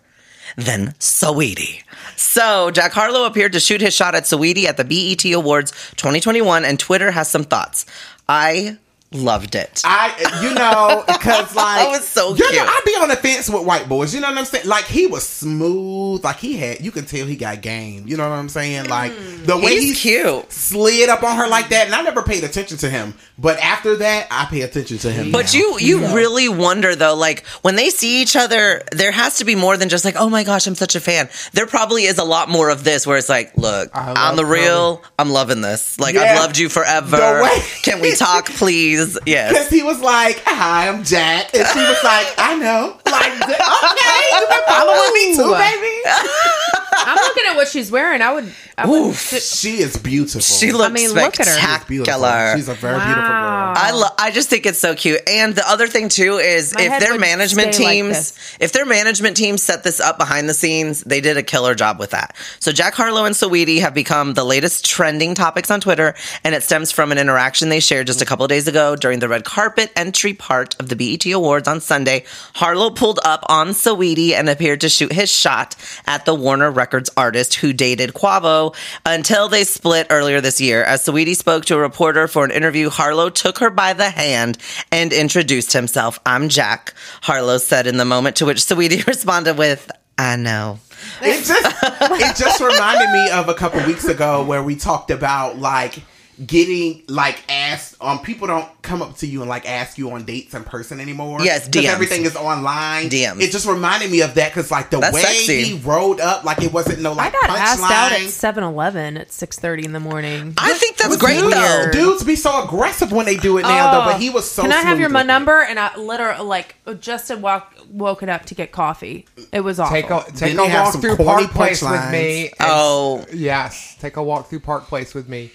than 0.55 0.87
Saweetie. 0.99 1.83
So, 2.15 2.71
Jack 2.71 2.91
Harlow 2.91 3.25
appeared 3.25 3.53
to 3.53 3.59
shoot 3.59 3.81
his 3.81 3.93
shot 3.93 4.15
at 4.15 4.23
Saweetie 4.23 4.65
at 4.65 4.77
the 4.77 4.83
BET 4.83 5.25
Awards 5.33 5.71
2021, 5.95 6.65
and 6.65 6.79
Twitter 6.79 7.11
has 7.11 7.29
some 7.29 7.43
thoughts. 7.43 7.85
I 8.27 8.77
loved 9.13 9.55
it. 9.55 9.81
I, 9.83 10.41
you 10.41 10.53
know, 10.53 11.03
because 11.07 11.55
like 11.55 11.87
I 11.87 11.89
was 11.89 12.07
so 12.07 12.29
you 12.29 12.35
cute. 12.35 12.55
Know, 12.55 12.65
I 12.65 12.81
be 12.85 12.91
on 12.91 13.09
the 13.09 13.15
fence 13.15 13.49
with 13.49 13.65
white 13.65 13.89
boys. 13.89 14.13
You 14.15 14.21
know 14.21 14.29
what 14.29 14.37
I'm 14.37 14.45
saying? 14.45 14.67
Like 14.67 14.85
he 14.85 15.07
was 15.07 15.27
smooth. 15.27 16.23
Like 16.23 16.37
he 16.37 16.57
had, 16.57 16.81
you 16.81 16.91
can 16.91 17.05
tell 17.05 17.25
he 17.25 17.35
got 17.35 17.61
game. 17.61 18.07
You 18.07 18.17
know 18.17 18.29
what 18.29 18.35
I'm 18.35 18.49
saying? 18.49 18.89
Like 18.89 19.11
mm. 19.11 19.45
the 19.45 19.57
way 19.57 19.75
He's 19.75 20.01
he 20.01 20.11
cute. 20.15 20.51
slid 20.51 21.09
up 21.09 21.23
on 21.23 21.35
her 21.37 21.47
like 21.47 21.69
that, 21.69 21.87
and 21.87 21.95
I 21.95 22.01
never 22.01 22.23
paid 22.23 22.43
attention 22.43 22.77
to 22.79 22.89
him. 22.89 23.13
But 23.37 23.59
after 23.59 23.95
that, 23.97 24.27
I 24.31 24.45
pay 24.45 24.61
attention 24.61 24.97
to 24.99 25.11
him. 25.11 25.31
But 25.31 25.53
now. 25.53 25.59
you 25.59 25.79
you 25.79 26.15
really 26.15 26.47
wonder 26.47 26.95
though, 26.95 27.15
like 27.15 27.45
when 27.61 27.75
they 27.75 27.89
see 27.89 28.21
each 28.21 28.35
other, 28.35 28.83
there 28.91 29.11
has 29.11 29.37
to 29.37 29.45
be 29.45 29.55
more 29.55 29.77
than 29.77 29.89
just 29.89 30.05
like, 30.05 30.15
oh 30.17 30.29
my 30.29 30.43
gosh, 30.43 30.67
I'm 30.67 30.75
such 30.75 30.95
a 30.95 30.99
fan. 30.99 31.29
There 31.53 31.67
probably 31.67 32.03
is 32.03 32.17
a 32.17 32.23
lot 32.23 32.49
more 32.49 32.69
of 32.69 32.83
this 32.83 33.05
where 33.05 33.17
it's 33.17 33.29
like, 33.29 33.57
look, 33.57 33.89
on 33.95 34.35
the 34.35 34.45
real, 34.45 35.03
I'm 35.19 35.31
loving 35.31 35.61
this. 35.61 35.99
Like 35.99 36.15
I've 36.15 36.39
loved 36.39 36.57
you 36.57 36.69
forever. 36.69 37.41
Way- 37.43 37.61
Can 37.83 37.99
we 37.99 38.15
talk, 38.15 38.45
please? 38.49 39.00
Because 39.05 39.17
Yes. 39.25 39.69
he 39.69 39.81
was 39.83 39.99
like, 39.99 40.41
"Hi, 40.45 40.87
I'm 40.87 41.03
Jack," 41.03 41.53
and 41.55 41.67
she 41.67 41.79
was 41.79 42.03
like, 42.03 42.27
"I 42.37 42.55
know." 42.55 42.97
Like, 43.05 43.33
okay, 43.41 44.21
you've 44.31 44.49
been 44.49 44.65
following 44.67 45.13
me 45.13 45.35
too, 45.35 45.51
baby. 45.57 45.95
I'm 46.93 47.15
looking 47.15 47.43
at 47.47 47.55
what 47.55 47.67
she's 47.67 47.89
wearing. 47.91 48.21
I 48.21 48.33
would. 48.33 48.53
I 48.77 48.87
would 48.87 49.15
She 49.15 49.77
is 49.81 49.95
beautiful. 49.97 50.41
She 50.41 50.71
looks 50.71 50.91
mean, 50.93 51.11
look 51.11 51.39
at 51.39 51.47
her. 51.47 51.53
She's 51.53 51.61
spectacular. 51.61 52.53
She's 52.55 52.67
a 52.67 52.73
very 52.73 52.95
beautiful 52.99 53.21
Wow. 53.23 53.73
girl. 53.73 53.83
I 53.83 53.91
lo- 53.91 54.15
I 54.17 54.31
just 54.31 54.49
think 54.49 54.65
it's 54.65 54.79
so 54.79 54.95
cute. 54.95 55.21
And 55.27 55.55
the 55.55 55.67
other 55.69 55.87
thing 55.87 56.09
too 56.09 56.37
is 56.37 56.73
My 56.73 56.81
if 56.83 56.99
their 56.99 57.17
management 57.17 57.75
stay 57.75 57.83
like 57.83 57.93
teams 57.93 58.33
if 58.59 58.71
their 58.71 58.85
management 58.85 59.37
team 59.37 59.57
set 59.57 59.83
this 59.83 59.99
up 59.99 60.17
behind 60.17 60.49
the 60.49 60.53
scenes, 60.53 61.01
they 61.03 61.21
did 61.21 61.37
a 61.37 61.43
killer 61.43 61.75
job 61.75 61.99
with 61.99 62.11
that. 62.11 62.35
So 62.59 62.71
Jack 62.71 62.93
Harlow 62.95 63.25
and 63.25 63.35
Saweetie 63.35 63.79
have 63.81 63.93
become 63.93 64.33
the 64.33 64.43
latest 64.43 64.85
trending 64.85 65.35
topics 65.35 65.69
on 65.71 65.79
Twitter, 65.81 66.15
and 66.43 66.55
it 66.55 66.63
stems 66.63 66.91
from 66.91 67.11
an 67.11 67.17
interaction 67.17 67.69
they 67.69 67.79
shared 67.79 68.07
just 68.07 68.21
a 68.21 68.25
couple 68.25 68.47
days 68.47 68.67
ago 68.67 68.95
during 68.95 69.19
the 69.19 69.29
red 69.29 69.43
carpet 69.43 69.91
entry 69.95 70.33
part 70.33 70.75
of 70.79 70.89
the 70.89 70.95
BET 70.95 71.25
Awards 71.31 71.67
on 71.67 71.81
Sunday. 71.81 72.25
Harlow 72.55 72.89
pulled 72.89 73.19
up 73.23 73.43
on 73.47 73.69
Saweetie 73.69 74.33
and 74.33 74.49
appeared 74.49 74.81
to 74.81 74.89
shoot 74.89 75.11
his 75.11 75.31
shot 75.31 75.75
at 76.05 76.25
the 76.25 76.33
Warner 76.35 76.71
Records 76.81 77.11
artist 77.15 77.53
who 77.53 77.73
dated 77.73 78.13
Quavo 78.13 78.75
until 79.05 79.47
they 79.47 79.63
split 79.63 80.07
earlier 80.09 80.41
this 80.41 80.59
year. 80.59 80.83
As 80.83 81.05
Saweetie 81.05 81.35
spoke 81.35 81.63
to 81.65 81.75
a 81.75 81.79
reporter 81.79 82.27
for 82.27 82.43
an 82.43 82.49
interview, 82.49 82.89
Harlow 82.89 83.29
took 83.29 83.59
her 83.59 83.69
by 83.69 83.93
the 83.93 84.09
hand 84.09 84.57
and 84.91 85.13
introduced 85.13 85.73
himself. 85.73 86.19
I'm 86.25 86.49
Jack, 86.49 86.95
Harlow 87.21 87.59
said 87.59 87.85
in 87.85 87.97
the 87.97 88.05
moment, 88.05 88.37
to 88.37 88.47
which 88.47 88.57
Saweetie 88.57 89.05
responded 89.13 89.59
with, 89.59 89.91
I 90.17 90.37
know. 90.37 90.79
it 91.21 91.45
just 91.45 91.77
it 91.83 92.35
just 92.35 92.59
reminded 92.59 93.11
me 93.11 93.29
of 93.29 93.47
a 93.47 93.53
couple 93.53 93.85
weeks 93.85 94.05
ago 94.05 94.43
where 94.43 94.63
we 94.63 94.75
talked 94.75 95.11
about 95.11 95.59
like 95.59 95.99
getting 96.47 97.03
like 97.07 97.43
asked 97.49 97.95
um 98.01 98.19
people 98.19 98.47
don't 98.47 98.67
come 98.81 99.01
up 99.01 99.15
to 99.17 99.27
you 99.27 99.41
and 99.41 99.49
like 99.49 99.69
ask 99.69 99.97
you 99.97 100.09
on 100.11 100.23
dates 100.25 100.53
in 100.53 100.63
person 100.63 100.99
anymore. 100.99 101.39
Yes, 101.41 101.61
'Cause 101.65 101.69
DMs. 101.69 101.89
everything 101.89 102.23
is 102.25 102.35
online. 102.35 103.09
DMs. 103.09 103.41
It 103.41 103.51
just 103.51 103.67
reminded 103.67 104.09
me 104.11 104.21
of 104.21 104.33
that 104.35 104.49
because 104.51 104.71
like 104.71 104.89
the 104.89 104.99
That's 104.99 105.13
way 105.13 105.21
sexy. 105.21 105.63
he 105.63 105.73
rolled 105.79 106.19
up, 106.19 106.43
like 106.43 106.61
it 106.63 106.71
wasn't 106.73 107.01
no 107.01 107.13
like. 107.13 107.33
I 107.33 107.37
like 107.47 107.49
got 107.49 107.59
asked 107.59 107.83
out 107.83 108.11
at 108.11 108.19
punchline. 108.21 108.55
7-Eleven 108.55 109.17
at 109.17 109.29
6.30 109.29 109.85
in 109.85 109.93
the 109.93 109.99
morning. 109.99 110.53
I 110.57 110.73
think 110.73 110.97
that's 110.97 111.17
great 111.17 111.39
dudes, 111.39 111.53
though. 111.55 111.89
Dudes 111.91 112.23
be 112.23 112.35
so 112.35 112.63
aggressive 112.63 113.11
when 113.11 113.25
they 113.25 113.35
do 113.37 113.57
it 113.57 113.63
now, 113.63 113.91
though. 113.91 114.11
But 114.11 114.19
he 114.21 114.29
was 114.29 114.49
so. 114.49 114.63
Oh. 114.63 114.65
Can 114.65 114.73
I 114.73 114.81
have 114.81 114.99
your 114.99 115.09
with 115.09 115.21
it. 115.21 115.25
number? 115.25 115.61
And 115.61 115.79
I 115.79 115.95
literally 115.97 116.43
like 116.45 116.75
just 116.99 117.27
had 117.29 117.41
walk, 117.41 117.73
woken 117.91 118.29
up 118.29 118.45
to 118.47 118.55
get 118.55 118.71
coffee. 118.71 119.25
It 119.51 119.61
was 119.61 119.79
awful. 119.79 119.95
Take 119.95 120.09
a 120.09 120.25
take 120.35 120.57
a 120.57 120.63
walk 120.67 120.93
through 120.99 121.17
corny 121.17 121.43
Park 121.47 121.51
Place 121.53 121.81
with 121.81 122.11
me. 122.11 122.47
and- 122.59 122.69
Oh. 122.71 123.25
yes, 123.33 123.95
take 123.99 124.17
a 124.17 124.23
walk 124.23 124.49
through 124.49 124.61
Park 124.61 124.87
Place 124.87 125.13
with 125.13 125.27
me. 125.29 125.51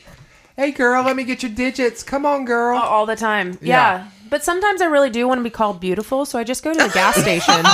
Hey 0.58 0.70
girl, 0.70 1.04
let 1.04 1.16
me 1.16 1.24
get 1.24 1.42
your 1.42 1.52
digits. 1.52 2.02
Come 2.02 2.24
on, 2.24 2.46
girl. 2.46 2.78
all 2.78 3.04
the 3.04 3.14
time. 3.14 3.58
Yeah. 3.60 3.98
Yeah. 3.98 4.08
But 4.30 4.42
sometimes 4.42 4.80
I 4.80 4.86
really 4.86 5.10
do 5.10 5.28
want 5.28 5.38
to 5.38 5.44
be 5.44 5.50
called 5.50 5.80
beautiful, 5.80 6.24
so 6.24 6.38
I 6.38 6.44
just 6.44 6.64
go 6.64 6.72
to 6.72 6.78
the 6.78 6.88
gas 6.88 7.14
station. 7.20 7.54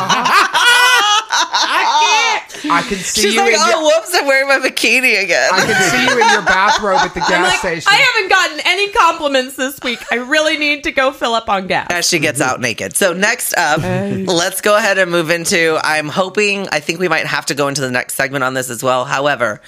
I 1.34 2.48
can 2.58 2.70
I 2.72 2.82
can 2.82 2.98
see 2.98 3.22
you. 3.22 3.28
She's 3.28 3.34
you 3.34 3.40
like, 3.40 3.54
in 3.54 3.60
oh, 3.60 3.70
your, 3.70 3.82
whoops, 3.82 4.12
I'm 4.14 4.26
wearing 4.26 4.48
my 4.48 4.58
bikini 4.58 5.22
again. 5.22 5.50
I 5.52 5.60
can 5.64 5.90
see 5.90 6.02
you 6.02 6.22
in 6.22 6.28
your 6.32 6.42
bathrobe 6.42 6.96
at 6.96 7.14
the 7.14 7.20
gas 7.20 7.30
I'm 7.30 7.42
like, 7.42 7.58
station. 7.58 7.88
I 7.90 7.96
haven't 7.96 8.28
gotten 8.28 8.60
any 8.66 8.92
compliments 8.92 9.54
this 9.54 9.78
week. 9.82 10.00
I 10.10 10.16
really 10.16 10.58
need 10.58 10.82
to 10.84 10.92
go 10.92 11.12
fill 11.12 11.34
up 11.34 11.48
on 11.48 11.68
gas. 11.68 11.86
as 11.90 12.08
she 12.08 12.18
gets 12.18 12.40
out 12.40 12.60
naked. 12.60 12.96
So 12.96 13.12
next 13.12 13.54
up, 13.56 13.80
let's 13.80 14.60
go 14.60 14.76
ahead 14.76 14.98
and 14.98 15.10
move 15.10 15.30
into. 15.30 15.78
I'm 15.82 16.08
hoping. 16.08 16.68
I 16.72 16.80
think 16.80 16.98
we 16.98 17.08
might 17.08 17.26
have 17.26 17.46
to 17.46 17.54
go 17.54 17.68
into 17.68 17.80
the 17.80 17.90
next 17.92 18.14
segment 18.14 18.42
on 18.42 18.54
this 18.54 18.70
as 18.70 18.82
well. 18.82 19.04
However, 19.04 19.60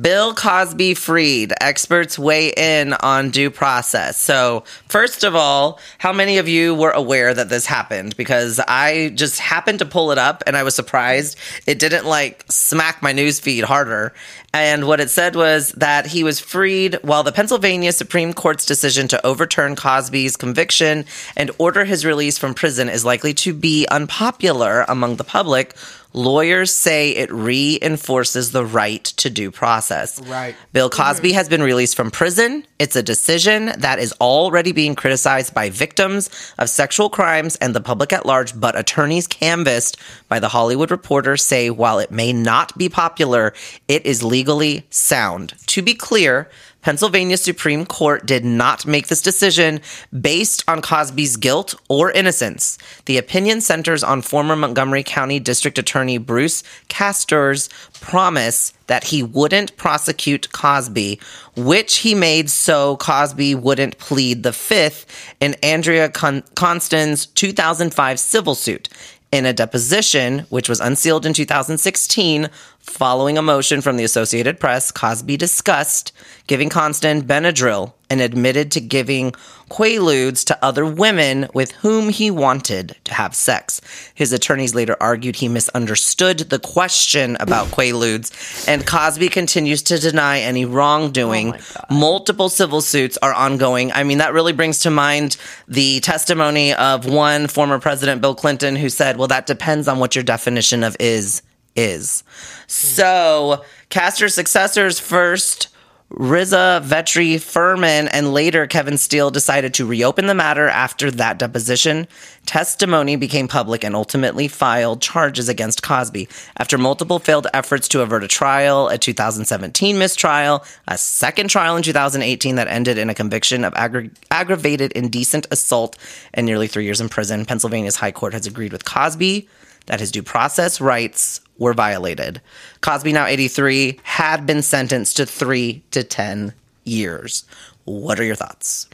Bill 0.00 0.34
Cosby 0.34 0.94
freed. 0.94 1.52
Experts 1.60 2.18
weigh 2.18 2.52
in 2.56 2.94
on 2.94 3.30
due 3.30 3.48
process. 3.48 4.16
So, 4.18 4.64
first 4.88 5.22
of 5.22 5.36
all, 5.36 5.78
how 5.98 6.12
many 6.12 6.38
of 6.38 6.48
you 6.48 6.74
were 6.74 6.90
aware 6.90 7.32
that 7.32 7.48
this 7.48 7.66
happened? 7.66 8.16
Because 8.16 8.58
I 8.66 9.10
just 9.14 9.38
happened 9.38 9.78
to 9.78 9.86
pull 9.86 10.10
it 10.10 10.18
up 10.18 10.42
and 10.48 10.56
I 10.56 10.64
was 10.64 10.74
surprised 10.74 11.38
it 11.66 11.78
didn't 11.78 12.06
like 12.06 12.44
smack 12.48 13.02
my 13.02 13.12
news 13.12 13.38
feed 13.38 13.62
harder. 13.62 14.12
And 14.52 14.86
what 14.86 15.00
it 15.00 15.10
said 15.10 15.36
was 15.36 15.70
that 15.72 16.06
he 16.06 16.24
was 16.24 16.40
freed 16.40 16.98
while 17.02 17.22
the 17.22 17.32
Pennsylvania 17.32 17.92
Supreme 17.92 18.32
Court's 18.32 18.66
decision 18.66 19.08
to 19.08 19.26
overturn 19.26 19.76
Cosby's 19.76 20.36
conviction 20.36 21.06
and 21.36 21.50
order 21.58 21.84
his 21.84 22.04
release 22.04 22.38
from 22.38 22.54
prison 22.54 22.88
is 22.88 23.04
likely 23.04 23.34
to 23.34 23.52
be 23.52 23.86
unpopular 23.90 24.84
among 24.88 25.16
the 25.16 25.24
public. 25.24 25.74
Lawyers 26.14 26.70
say 26.70 27.10
it 27.10 27.32
reinforces 27.32 28.52
the 28.52 28.64
right 28.64 29.02
to 29.04 29.28
due 29.28 29.50
process. 29.50 30.20
Right. 30.20 30.54
Bill 30.72 30.88
Cosby 30.88 31.30
mm-hmm. 31.30 31.36
has 31.36 31.48
been 31.48 31.62
released 31.62 31.96
from 31.96 32.12
prison. 32.12 32.64
It's 32.78 32.94
a 32.94 33.02
decision 33.02 33.72
that 33.78 33.98
is 33.98 34.14
already 34.20 34.70
being 34.70 34.94
criticized 34.94 35.52
by 35.54 35.70
victims 35.70 36.30
of 36.56 36.70
sexual 36.70 37.10
crimes 37.10 37.56
and 37.56 37.74
the 37.74 37.80
public 37.80 38.12
at 38.12 38.26
large, 38.26 38.58
but 38.58 38.78
attorneys 38.78 39.26
canvassed 39.26 39.96
by 40.28 40.38
the 40.38 40.48
Hollywood 40.48 40.92
Reporter 40.92 41.36
say 41.36 41.68
while 41.68 41.98
it 41.98 42.12
may 42.12 42.32
not 42.32 42.78
be 42.78 42.88
popular, 42.88 43.52
it 43.88 44.06
is 44.06 44.22
legally 44.22 44.86
sound. 44.90 45.54
To 45.66 45.82
be 45.82 45.94
clear, 45.94 46.48
Pennsylvania 46.84 47.38
Supreme 47.38 47.86
Court 47.86 48.26
did 48.26 48.44
not 48.44 48.86
make 48.86 49.06
this 49.06 49.22
decision 49.22 49.80
based 50.20 50.62
on 50.68 50.82
Cosby's 50.82 51.38
guilt 51.38 51.74
or 51.88 52.10
innocence. 52.10 52.76
The 53.06 53.16
opinion 53.16 53.62
centers 53.62 54.04
on 54.04 54.20
former 54.20 54.54
Montgomery 54.54 55.02
County 55.02 55.40
District 55.40 55.78
Attorney 55.78 56.18
Bruce 56.18 56.62
Castor's 56.88 57.70
promise 58.02 58.74
that 58.86 59.04
he 59.04 59.22
wouldn't 59.22 59.74
prosecute 59.78 60.52
Cosby, 60.52 61.18
which 61.56 61.96
he 61.96 62.14
made 62.14 62.50
so 62.50 62.98
Cosby 62.98 63.54
wouldn't 63.54 63.96
plead 63.96 64.42
the 64.42 64.52
fifth 64.52 65.06
in 65.40 65.56
Andrea 65.62 66.10
Con- 66.10 66.44
Constand's 66.54 67.24
2005 67.24 68.20
civil 68.20 68.54
suit. 68.54 68.90
In 69.32 69.46
a 69.46 69.52
deposition, 69.54 70.40
which 70.50 70.68
was 70.68 70.80
unsealed 70.80 71.26
in 71.26 71.32
2016, 71.32 72.50
following 72.84 73.38
a 73.38 73.42
motion 73.42 73.80
from 73.80 73.96
the 73.96 74.04
Associated 74.04 74.60
Press, 74.60 74.92
Cosby 74.92 75.38
discussed 75.38 76.12
giving 76.46 76.68
Constand 76.68 77.24
Benadryl 77.24 77.94
and 78.10 78.20
admitted 78.20 78.70
to 78.70 78.80
giving 78.80 79.32
quaaludes 79.70 80.44
to 80.44 80.64
other 80.64 80.84
women 80.84 81.48
with 81.54 81.72
whom 81.72 82.10
he 82.10 82.30
wanted 82.30 82.94
to 83.04 83.14
have 83.14 83.34
sex. 83.34 83.80
His 84.14 84.32
attorneys 84.32 84.74
later 84.74 84.96
argued 85.00 85.36
he 85.36 85.48
misunderstood 85.48 86.38
the 86.38 86.58
question 86.58 87.36
about 87.40 87.68
quaaludes, 87.68 88.68
and 88.68 88.86
Cosby 88.86 89.30
continues 89.30 89.82
to 89.84 89.98
deny 89.98 90.40
any 90.40 90.66
wrongdoing. 90.66 91.54
Oh 91.54 91.84
Multiple 91.90 92.50
civil 92.50 92.82
suits 92.82 93.16
are 93.22 93.32
ongoing. 93.32 93.92
I 93.92 94.04
mean, 94.04 94.18
that 94.18 94.34
really 94.34 94.52
brings 94.52 94.80
to 94.80 94.90
mind 94.90 95.38
the 95.66 96.00
testimony 96.00 96.74
of 96.74 97.06
one 97.06 97.46
former 97.48 97.80
president, 97.80 98.20
Bill 98.20 98.34
Clinton, 98.34 98.76
who 98.76 98.90
said, 98.90 99.16
Well, 99.16 99.28
that 99.28 99.46
depends 99.46 99.88
on 99.88 99.98
what 99.98 100.14
your 100.14 100.24
definition 100.24 100.84
of 100.84 100.96
is 101.00 101.42
is. 101.76 102.22
Hmm. 102.22 102.66
So, 102.66 103.64
Castor's 103.88 104.34
successors 104.34 104.98
first. 104.98 105.68
Risa 106.10 106.80
Vetri 106.84 107.36
Ferman 107.36 108.08
and 108.12 108.32
later 108.32 108.68
Kevin 108.68 108.98
Steele 108.98 109.32
decided 109.32 109.74
to 109.74 109.86
reopen 109.86 110.26
the 110.26 110.34
matter 110.34 110.68
after 110.68 111.10
that 111.10 111.38
deposition. 111.38 112.06
Testimony 112.46 113.16
became 113.16 113.48
public 113.48 113.82
and 113.82 113.96
ultimately 113.96 114.46
filed 114.46 115.02
charges 115.02 115.48
against 115.48 115.82
Cosby. 115.82 116.28
After 116.56 116.78
multiple 116.78 117.18
failed 117.18 117.48
efforts 117.52 117.88
to 117.88 118.02
avert 118.02 118.22
a 118.22 118.28
trial, 118.28 118.88
a 118.88 118.98
2017 118.98 119.98
mistrial, 119.98 120.62
a 120.86 120.96
second 120.96 121.48
trial 121.48 121.76
in 121.76 121.82
2018 121.82 122.54
that 122.56 122.68
ended 122.68 122.96
in 122.96 123.10
a 123.10 123.14
conviction 123.14 123.64
of 123.64 123.72
aggra- 123.74 124.14
aggravated 124.30 124.92
indecent 124.92 125.48
assault 125.50 125.98
and 126.32 126.46
nearly 126.46 126.68
three 126.68 126.84
years 126.84 127.00
in 127.00 127.08
prison, 127.08 127.44
Pennsylvania's 127.44 127.96
High 127.96 128.12
Court 128.12 128.34
has 128.34 128.46
agreed 128.46 128.70
with 128.72 128.84
Cosby 128.84 129.48
that 129.86 130.00
his 130.00 130.10
due 130.10 130.22
process 130.22 130.80
rights 130.80 131.40
were 131.58 131.74
violated. 131.74 132.40
Cosby, 132.80 133.12
now 133.12 133.26
83, 133.26 134.00
had 134.02 134.46
been 134.46 134.62
sentenced 134.62 135.16
to 135.16 135.26
three 135.26 135.82
to 135.90 136.02
10 136.02 136.52
years. 136.84 137.44
What 137.84 138.18
are 138.18 138.24
your 138.24 138.34
thoughts? 138.34 138.88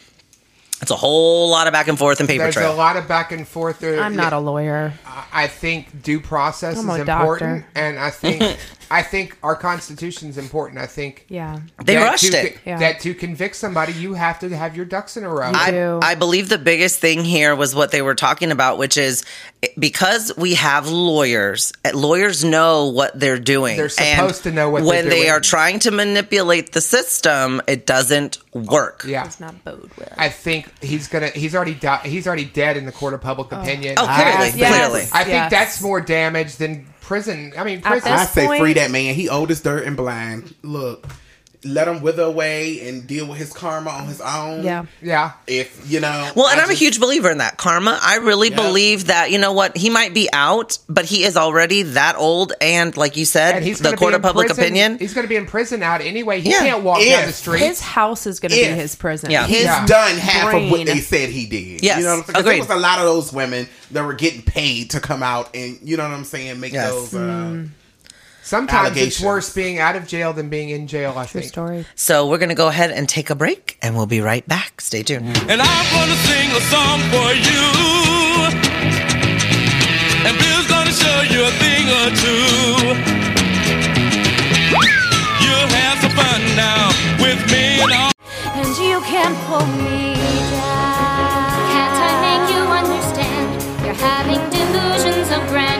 It's 0.82 0.90
a 0.90 0.96
whole 0.96 1.50
lot 1.50 1.66
of 1.66 1.72
back 1.72 1.88
and 1.88 1.98
forth 1.98 2.20
and 2.20 2.28
paper 2.28 2.44
There's 2.44 2.54
trail. 2.54 2.72
a 2.72 2.74
lot 2.74 2.96
of 2.96 3.06
back 3.06 3.32
and 3.32 3.46
forth 3.46 3.80
there. 3.80 4.00
I'm 4.00 4.16
not 4.16 4.32
a 4.32 4.38
lawyer. 4.38 4.94
I 5.32 5.46
think 5.46 6.02
due 6.02 6.20
process 6.20 6.78
I'm 6.78 6.88
is 6.88 6.96
a 6.96 7.00
important, 7.00 7.64
doctor. 7.66 7.78
and 7.80 7.98
I 7.98 8.10
think 8.10 8.58
I 8.92 9.02
think 9.02 9.36
our 9.42 9.54
Constitution's 9.54 10.36
important. 10.38 10.80
I 10.80 10.86
think 10.86 11.26
Yeah. 11.28 11.60
They 11.84 11.94
that 11.94 12.04
rushed 12.04 12.32
to, 12.32 12.46
it. 12.46 12.58
Yeah. 12.66 12.78
That 12.78 13.00
to 13.00 13.14
convict 13.14 13.54
somebody, 13.56 13.92
you 13.92 14.14
have 14.14 14.38
to 14.40 14.48
have 14.56 14.74
your 14.74 14.84
ducks 14.86 15.16
in 15.16 15.22
a 15.24 15.28
row. 15.28 15.52
I- 15.54 15.66
I, 15.66 15.70
do. 15.70 16.00
I 16.02 16.14
believe 16.16 16.48
the 16.48 16.58
biggest 16.58 16.98
thing 16.98 17.24
here 17.24 17.54
was 17.54 17.74
what 17.74 17.92
they 17.92 18.02
were 18.02 18.14
talking 18.16 18.50
about, 18.50 18.78
which 18.78 18.96
is 18.96 19.22
because 19.78 20.32
we 20.36 20.54
have 20.54 20.88
lawyers, 20.88 21.72
eh, 21.84 21.92
lawyers 21.94 22.42
know 22.44 22.86
what 22.86 23.18
they're 23.18 23.38
doing. 23.38 23.76
They're 23.76 23.88
supposed 23.90 24.42
to 24.44 24.50
know 24.50 24.70
what 24.70 24.78
they're 24.84 24.92
doing 24.92 24.96
when 25.04 25.08
they 25.10 25.20
doing. 25.20 25.30
are 25.30 25.40
trying 25.40 25.78
to 25.80 25.90
manipulate 25.90 26.72
the 26.72 26.80
system, 26.80 27.60
it 27.68 27.86
doesn't 27.86 28.38
work. 28.54 29.04
yeah, 29.06 29.24
It's 29.26 29.38
not 29.38 29.62
bode 29.64 29.90
well. 29.98 30.08
I 30.16 30.30
think 30.30 30.69
he's 30.80 31.08
gonna. 31.08 31.28
He's 31.28 31.54
already 31.54 31.74
di- 31.74 32.02
He's 32.04 32.26
already 32.26 32.44
dead 32.44 32.76
in 32.76 32.86
the 32.86 32.92
court 32.92 33.14
of 33.14 33.20
public 33.20 33.52
oh. 33.52 33.60
opinion. 33.60 33.94
Oh, 33.98 34.04
clearly, 34.06 34.32
I 34.32 34.50
think, 34.50 34.56
Yes. 34.56 34.74
clearly. 34.76 35.02
I 35.12 35.24
think 35.24 35.34
Yes. 35.34 35.50
that's 35.50 35.82
more 35.82 36.00
damage 36.00 36.56
than 36.56 36.86
prison. 37.00 37.52
I 37.56 37.64
mean, 37.64 37.80
prison. 37.82 38.12
I 38.12 38.24
say 38.24 38.46
point- 38.46 38.60
free 38.60 38.72
that 38.74 38.90
man. 38.90 39.14
He 39.14 39.28
old 39.28 39.50
as 39.50 39.60
dirt 39.60 39.84
and 39.86 39.96
blind. 39.96 40.54
Look, 40.62 41.06
let 41.62 41.86
him 41.86 42.00
wither 42.00 42.22
away 42.22 42.88
and 42.88 43.06
deal 43.06 43.26
with 43.26 43.36
his 43.36 43.52
karma 43.52 43.90
on 43.90 44.06
his 44.06 44.20
own. 44.22 44.64
Yeah. 44.64 44.86
yeah, 45.02 45.32
If 45.46 45.90
you 45.90 46.00
know. 46.00 46.32
Well, 46.34 46.46
and 46.46 46.58
I 46.58 46.64
I'm 46.64 46.70
a 46.70 46.74
huge 46.74 46.98
believer 46.98 47.30
in 47.30 47.36
that 47.38 47.58
karma. 47.58 47.98
I 48.02 48.16
really 48.16 48.48
Yeah. 48.48 48.56
believe 48.56 49.06
that 49.08 49.30
you 49.30 49.38
know 49.38 49.52
what 49.52 49.76
he 49.76 49.90
might 49.90 50.14
be 50.14 50.28
out, 50.32 50.78
but 50.88 51.04
he 51.04 51.24
is 51.24 51.36
already 51.36 51.82
that 51.82 52.16
old, 52.16 52.54
and 52.62 52.96
like 52.96 53.16
you 53.18 53.26
said, 53.26 53.56
and 53.56 53.64
he's 53.64 53.78
the 53.78 53.84
gonna 53.84 53.96
court 53.98 54.12
be 54.12 54.14
of 54.14 54.20
in 54.20 54.22
public 54.22 54.46
prison. 54.46 54.64
opinion. 54.64 54.98
He's 54.98 55.12
going 55.12 55.24
to 55.24 55.28
be 55.28 55.36
in 55.36 55.44
prison 55.46 55.82
out 55.82 56.00
anyway. 56.00 56.40
He 56.40 56.48
Yeah. 56.50 56.60
can't 56.60 56.82
walk 56.82 57.00
If 57.02 57.08
down 57.08 57.26
the 57.26 57.32
street. 57.34 57.60
His 57.60 57.80
house 57.80 58.26
is 58.26 58.40
going 58.40 58.50
to 58.52 58.56
be 58.56 58.62
his 58.64 58.94
prison. 58.96 59.30
Yeah. 59.30 59.46
He's 59.46 59.64
Yeah. 59.64 59.84
done 59.86 60.16
half 60.16 60.54
of 60.54 60.62
what 60.70 60.70
Brain. 60.70 60.86
they 60.86 61.00
said 61.00 61.28
he 61.28 61.44
did. 61.46 61.82
Yes, 61.82 61.98
you 61.98 62.04
know 62.04 62.10
what 62.10 62.18
I'm 62.20 62.24
saying? 62.24 62.34
'Cause 62.36 62.40
agreed. 62.40 62.52
There 62.62 62.68
was 62.68 62.76
a 62.76 62.80
lot 62.80 62.98
of 63.00 63.04
those 63.04 63.32
women 63.34 63.68
that 63.90 64.02
were 64.04 64.14
getting 64.14 64.42
paid 64.42 64.90
to 64.90 65.00
come 65.00 65.22
out 65.22 65.50
and 65.54 65.78
you 65.82 65.96
know 65.98 66.04
what 66.04 66.12
I'm 66.12 66.24
saying, 66.24 66.58
make 66.58 66.72
Yes. 66.72 66.90
those. 66.90 67.14
Uh, 67.14 67.18
Mm. 67.18 67.68
Sometimes 68.42 68.96
it's 68.96 69.20
worse 69.20 69.52
being 69.54 69.78
out 69.78 69.96
of 69.96 70.06
jail 70.06 70.32
than 70.32 70.48
being 70.48 70.70
in 70.70 70.86
jail. 70.86 71.14
I 71.16 71.26
True 71.26 71.40
think. 71.40 71.52
story. 71.52 71.84
So 71.94 72.26
we're 72.28 72.38
gonna 72.38 72.54
go 72.54 72.68
ahead 72.68 72.90
and 72.90 73.08
take 73.08 73.30
a 73.30 73.34
break, 73.34 73.78
and 73.82 73.94
we'll 73.96 74.06
be 74.06 74.20
right 74.20 74.46
back. 74.48 74.80
Stay 74.80 75.02
tuned. 75.02 75.26
And 75.48 75.60
I'm 75.62 75.86
gonna 75.94 76.16
sing 76.26 76.50
a 76.50 76.60
song 76.72 77.00
for 77.12 77.30
you. 77.48 77.62
And 80.26 80.36
Bill's 80.38 80.66
gonna 80.68 80.90
show 80.92 81.20
you 81.32 81.44
a 81.44 81.52
thing 81.62 81.84
or 81.88 82.08
two. 82.16 83.30
You'll 85.44 85.70
have 85.80 85.98
some 86.00 86.10
fun 86.12 86.40
now 86.56 86.88
with 87.20 87.40
me 87.52 87.80
and 87.82 87.92
all. 87.92 88.12
and 88.56 88.68
you 88.78 89.00
can't 89.02 89.36
pull 89.46 89.66
me 89.84 90.14
down. 90.50 91.40
Can't 91.72 91.96
I 92.08 92.12
make 92.26 92.44
you 92.54 92.62
understand? 92.80 93.46
You're 93.84 93.94
having 93.94 94.40
delusions 94.50 95.30
of 95.30 95.40
grandeur. 95.48 95.79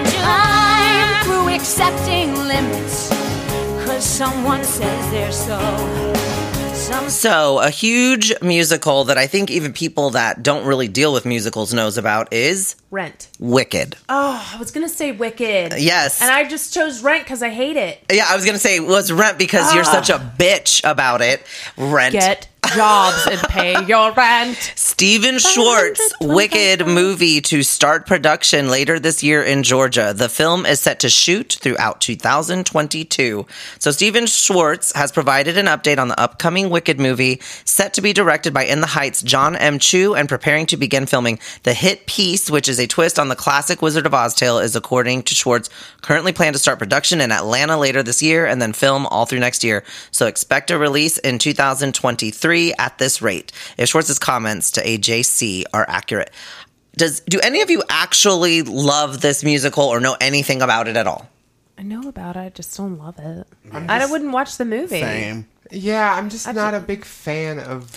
I'm 1.83 1.97
through 1.97 2.12
accepting 2.12 2.35
limits, 2.35 3.09
cause 3.87 4.05
someone 4.05 4.62
says 4.64 5.11
they're 5.11 5.33
so. 5.33 6.16
So, 7.09 7.59
a 7.61 7.71
huge 7.71 8.33
musical 8.43 9.05
that 9.05 9.16
I 9.16 9.27
think 9.27 9.51
even 9.51 9.73
people 9.73 10.11
that 10.11 10.43
don't 10.43 10.66
really 10.66 10.88
deal 10.88 11.12
with 11.12 11.25
musicals 11.25 11.73
knows 11.73 11.97
about 11.97 12.33
is 12.33 12.77
Rent. 12.90 13.29
Wicked. 13.38 13.97
Oh, 14.09 14.51
I 14.55 14.59
was 14.59 14.73
going 14.73 14.87
to 14.87 14.93
say 14.93 15.12
Wicked. 15.12 15.75
Yes. 15.79 16.21
And 16.21 16.31
I 16.31 16.49
just 16.49 16.75
chose 16.75 17.03
Rent 17.03 17.25
because 17.25 17.43
I 17.43 17.51
hate 17.51 17.77
it. 17.77 18.05
Yeah, 18.12 18.27
I 18.29 18.35
was 18.35 18.45
gonna 18.45 18.59
say 18.59 18.77
it 18.77 18.87
was 18.87 19.12
Rent 19.12 19.38
because 19.38 19.73
you're 19.73 19.85
ah. 19.85 19.93
such 19.93 20.11
a 20.11 20.19
bitch 20.19 20.88
about 20.88 21.21
it. 21.23 21.47
Rent. 21.77 22.12
Get 22.12 22.49
jobs 22.74 23.26
and 23.26 23.40
pay 23.48 23.85
your 23.87 24.12
rent. 24.12 24.72
Stephen 24.76 25.38
Schwartz 25.38 26.00
Wicked 26.20 26.87
movie 26.87 27.40
to 27.40 27.62
start 27.62 28.06
production 28.06 28.68
later 28.68 29.00
this 29.00 29.22
year 29.22 29.42
in 29.42 29.62
Georgia. 29.62 30.12
The 30.14 30.28
film 30.28 30.66
is 30.66 30.80
set 30.80 31.00
to 31.00 31.09
shoot 31.09 31.59
throughout 31.61 32.00
2022. 32.00 33.46
So 33.78 33.90
Stephen 33.90 34.26
Schwartz 34.26 34.92
has 34.92 35.11
provided 35.11 35.56
an 35.56 35.66
update 35.66 35.98
on 35.98 36.09
the 36.09 36.20
upcoming 36.20 36.70
Wicked 36.70 37.00
movie 37.00 37.40
set 37.64 37.94
to 37.94 38.02
be 38.02 38.12
directed 38.12 38.54
by 38.54 38.64
In 38.64 38.80
the 38.80 38.87
Heights 38.87 39.22
Jon 39.22 39.56
M. 39.56 39.78
Chu 39.78 40.14
and 40.14 40.28
preparing 40.28 40.66
to 40.66 40.76
begin 40.76 41.06
filming. 41.06 41.38
The 41.64 41.74
hit 41.74 42.06
piece, 42.06 42.50
which 42.50 42.68
is 42.68 42.78
a 42.78 42.87
twist 42.87 43.18
on 43.18 43.28
the 43.28 43.37
classic 43.37 43.83
Wizard 43.83 44.06
of 44.06 44.14
Oz 44.14 44.35
tale, 44.35 44.59
is 44.59 44.76
according 44.76 45.22
to 45.24 45.35
Schwartz 45.35 45.70
currently 46.02 46.33
planned 46.33 46.54
to 46.54 46.61
start 46.61 46.78
production 46.78 47.20
in 47.20 47.33
Atlanta 47.33 47.78
later 47.78 48.02
this 48.02 48.22
year 48.22 48.46
and 48.46 48.61
then 48.61 48.72
film 48.72 49.06
all 49.06 49.26
through 49.26 49.40
next 49.40 49.64
year. 49.64 49.83
So 50.11 50.26
expect 50.26 50.70
a 50.70 50.78
release 50.78 51.18
in 51.18 51.38
2023 51.38 52.60
at 52.79 52.99
this 52.99 53.20
rate. 53.23 53.53
If 53.77 53.88
Schwartz's 53.88 54.18
comments 54.18 54.70
to 54.73 54.83
AJC 54.83 55.64
are 55.73 55.85
accurate. 55.88 56.31
Does 56.96 57.20
do 57.20 57.38
any 57.40 57.62
of 57.62 57.70
you 57.70 57.83
actually 57.88 58.62
love 58.62 59.20
this 59.20 59.44
musical 59.44 59.85
or 59.85 60.01
know 60.01 60.16
anything 60.20 60.61
about 60.61 60.88
it 60.88 60.96
at 60.96 61.07
all? 61.07 61.29
I 61.79 61.83
know 61.83 62.09
about 62.09 62.37
it. 62.37 62.40
I 62.40 62.49
just 62.51 62.77
don't 62.77 62.99
love 62.99 63.18
it. 63.18 63.46
I 63.73 64.05
wouldn't 64.07 64.33
watch 64.33 64.59
the 64.59 64.64
movie. 64.64 65.01
Same. 65.01 65.46
Yeah, 65.70 66.14
I'm 66.14 66.29
just 66.29 66.53
not 66.53 66.75
a 66.75 66.81
big 66.81 67.05
fan 67.05 67.59
of. 67.59 67.90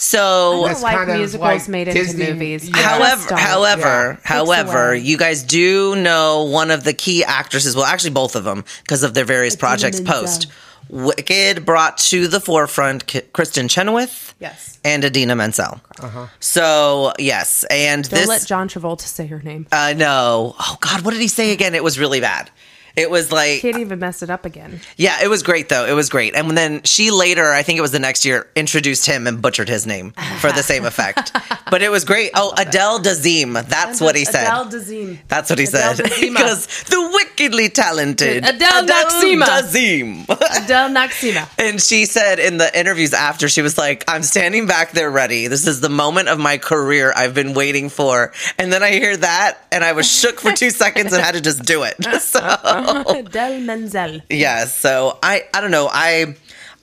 So 0.00 0.64
I 0.64 0.68
That's 0.68 0.82
like 0.82 0.96
kind 0.96 1.10
of 1.10 1.16
musicals 1.16 1.42
like 1.42 1.68
made 1.68 1.88
into 1.88 2.00
Disney- 2.00 2.32
movies. 2.32 2.68
Yeah. 2.68 2.76
However, 2.76 3.34
however, 3.34 4.10
Yeah. 4.12 4.16
however, 4.22 4.88
away. 4.90 4.98
you 5.00 5.16
guys 5.18 5.42
do 5.42 5.96
know 5.96 6.44
one 6.44 6.70
of 6.70 6.84
the 6.84 6.92
key 6.92 7.24
actresses. 7.24 7.74
Well, 7.74 7.84
actually, 7.84 8.10
both 8.10 8.36
of 8.36 8.44
them 8.44 8.64
because 8.84 9.02
of 9.02 9.14
their 9.14 9.24
various 9.24 9.56
projects 9.56 9.98
post. 10.00 10.46
Wicked 10.88 11.66
brought 11.66 11.98
to 11.98 12.28
the 12.28 12.40
forefront 12.40 13.06
K- 13.06 13.22
Kristin 13.34 13.68
Chenoweth 13.68 14.34
yes. 14.40 14.78
and 14.84 15.04
Idina 15.04 15.34
Menzel. 15.36 15.80
Uh-huh. 16.00 16.28
So 16.40 17.12
yes, 17.18 17.64
and 17.64 18.08
Don't 18.08 18.20
this 18.20 18.28
let 18.28 18.46
John 18.46 18.68
Travolta 18.68 19.02
say 19.02 19.26
her 19.26 19.40
name. 19.42 19.66
I 19.72 19.92
know. 19.94 20.54
Oh 20.58 20.76
God, 20.80 21.02
what 21.02 21.10
did 21.10 21.20
he 21.20 21.28
say 21.28 21.50
again? 21.50 21.74
It 21.74 21.82
was 21.84 21.98
really 21.98 22.20
bad. 22.20 22.50
It 22.96 23.10
was 23.10 23.30
like 23.32 23.60
Can't 23.60 23.78
even 23.78 23.98
mess 23.98 24.22
it 24.22 24.30
up 24.30 24.44
again. 24.44 24.80
yeah, 24.96 25.18
it 25.22 25.28
was 25.28 25.42
great 25.42 25.68
though. 25.68 25.86
It 25.86 25.92
was 25.92 26.08
great. 26.08 26.34
And 26.34 26.56
then 26.56 26.82
she 26.82 27.10
later, 27.10 27.52
I 27.52 27.62
think 27.62 27.78
it 27.78 27.82
was 27.82 27.92
the 27.92 27.98
next 27.98 28.24
year, 28.24 28.48
introduced 28.56 29.06
him 29.06 29.26
and 29.26 29.40
butchered 29.40 29.68
his 29.68 29.86
name 29.86 30.12
for 30.40 30.50
the 30.52 30.62
same 30.62 30.84
effect. 30.84 31.32
But 31.70 31.82
it 31.82 31.90
was 31.90 32.06
great. 32.06 32.30
Oh, 32.34 32.54
Adele 32.56 33.00
Dazim. 33.00 33.52
That's 33.68 34.00
what 34.00 34.16
he 34.16 34.24
said. 34.24 34.44
Adele 34.44 34.70
Dazim. 34.70 35.18
That's 35.28 35.50
what 35.50 35.58
he 35.58 35.66
Adele 35.66 35.96
said. 35.96 36.06
Because 36.20 36.66
the 36.84 37.10
wickedly 37.12 37.68
talented 37.68 38.42
Adele 38.42 38.86
Dazeema. 38.86 39.44
Dazeem. 39.44 40.24
Adele 40.64 40.88
Naxima. 40.88 41.46
and 41.58 41.78
she 41.78 42.06
said 42.06 42.38
in 42.38 42.56
the 42.56 42.70
interviews 42.78 43.12
after, 43.12 43.50
she 43.50 43.60
was 43.60 43.76
like, 43.76 44.02
I'm 44.08 44.22
standing 44.22 44.66
back 44.66 44.92
there 44.92 45.10
ready. 45.10 45.46
This 45.46 45.66
is 45.66 45.82
the 45.82 45.90
moment 45.90 46.28
of 46.28 46.38
my 46.38 46.56
career 46.56 47.12
I've 47.14 47.34
been 47.34 47.52
waiting 47.52 47.90
for. 47.90 48.32
And 48.58 48.72
then 48.72 48.82
I 48.82 48.92
hear 48.92 49.14
that 49.18 49.58
and 49.70 49.84
I 49.84 49.92
was 49.92 50.10
shook 50.10 50.40
for 50.40 50.52
two 50.52 50.70
seconds 50.70 51.12
and 51.12 51.22
had 51.22 51.34
to 51.34 51.42
just 51.42 51.64
do 51.64 51.82
it. 51.82 51.96
So 52.22 52.40
Adele 53.08 53.60
Menzel. 53.60 54.20
yeah 54.30 54.64
so 54.64 55.18
i 55.22 55.44
i 55.54 55.60
don't 55.60 55.70
know 55.70 55.88
i 55.90 56.34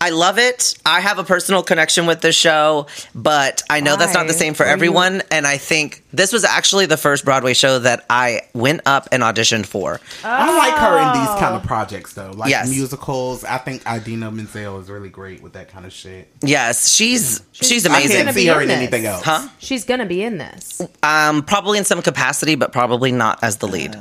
i 0.02 0.10
love 0.10 0.38
it 0.38 0.78
i 0.86 1.00
have 1.00 1.20
a 1.20 1.24
personal 1.24 1.64
connection 1.64 2.06
with 2.06 2.20
this 2.22 2.36
show 2.36 2.86
but 3.16 3.64
i 3.70 3.80
know 3.80 3.96
that's 3.96 4.14
not 4.14 4.28
the 4.28 4.34
same 4.34 4.54
for 4.54 4.64
Were 4.64 4.68
you- 4.68 4.74
everyone 4.74 5.22
and 5.32 5.48
i 5.48 5.58
think 5.58 6.04
this 6.12 6.32
was 6.34 6.44
actually 6.44 6.86
the 6.86 6.98
first 6.98 7.24
broadway 7.26 7.54
show 7.54 7.80
that 7.80 8.06
i 8.10 8.42
went 8.54 8.82
up 8.86 9.08
and 9.12 9.24
auditioned 9.24 9.66
for 9.66 10.00
I 10.24 10.58
like 10.58 10.76
her 10.76 10.98
in 10.98 11.20
these 11.22 11.40
kind 11.40 11.56
of 11.56 11.64
projects 11.64 12.14
though, 12.14 12.32
like 12.32 12.50
Yes. 12.50 12.70
musicals. 12.70 13.44
I 13.44 13.58
think 13.60 13.84
Idina 13.90 14.32
Menzel 14.32 14.80
is 14.80 14.90
really 14.90 15.10
great 15.10 15.42
with 15.44 15.54
that 15.54 15.70
kind 15.70 15.86
of 15.86 15.94
shit. 15.94 16.28
yes 16.42 16.90
she's 16.94 17.42
she's, 17.54 17.86
I 17.86 17.90
amazing 17.98 18.24
can't 18.26 18.36
see 18.36 18.48
her 18.48 18.62
in 18.62 18.70
in 18.70 18.78
anything 18.78 19.06
else. 19.06 19.24
huh 19.24 19.48
She's 19.60 19.86
gonna 19.86 20.06
be 20.06 20.24
in 20.24 20.38
this. 20.38 20.82
um 21.04 21.44
probably 21.44 21.78
in 21.78 21.86
some 21.86 22.02
capacity 22.02 22.56
but 22.56 22.72
probably 22.74 23.12
not 23.12 23.40
as 23.44 23.58
the 23.58 23.68
lead 23.68 23.96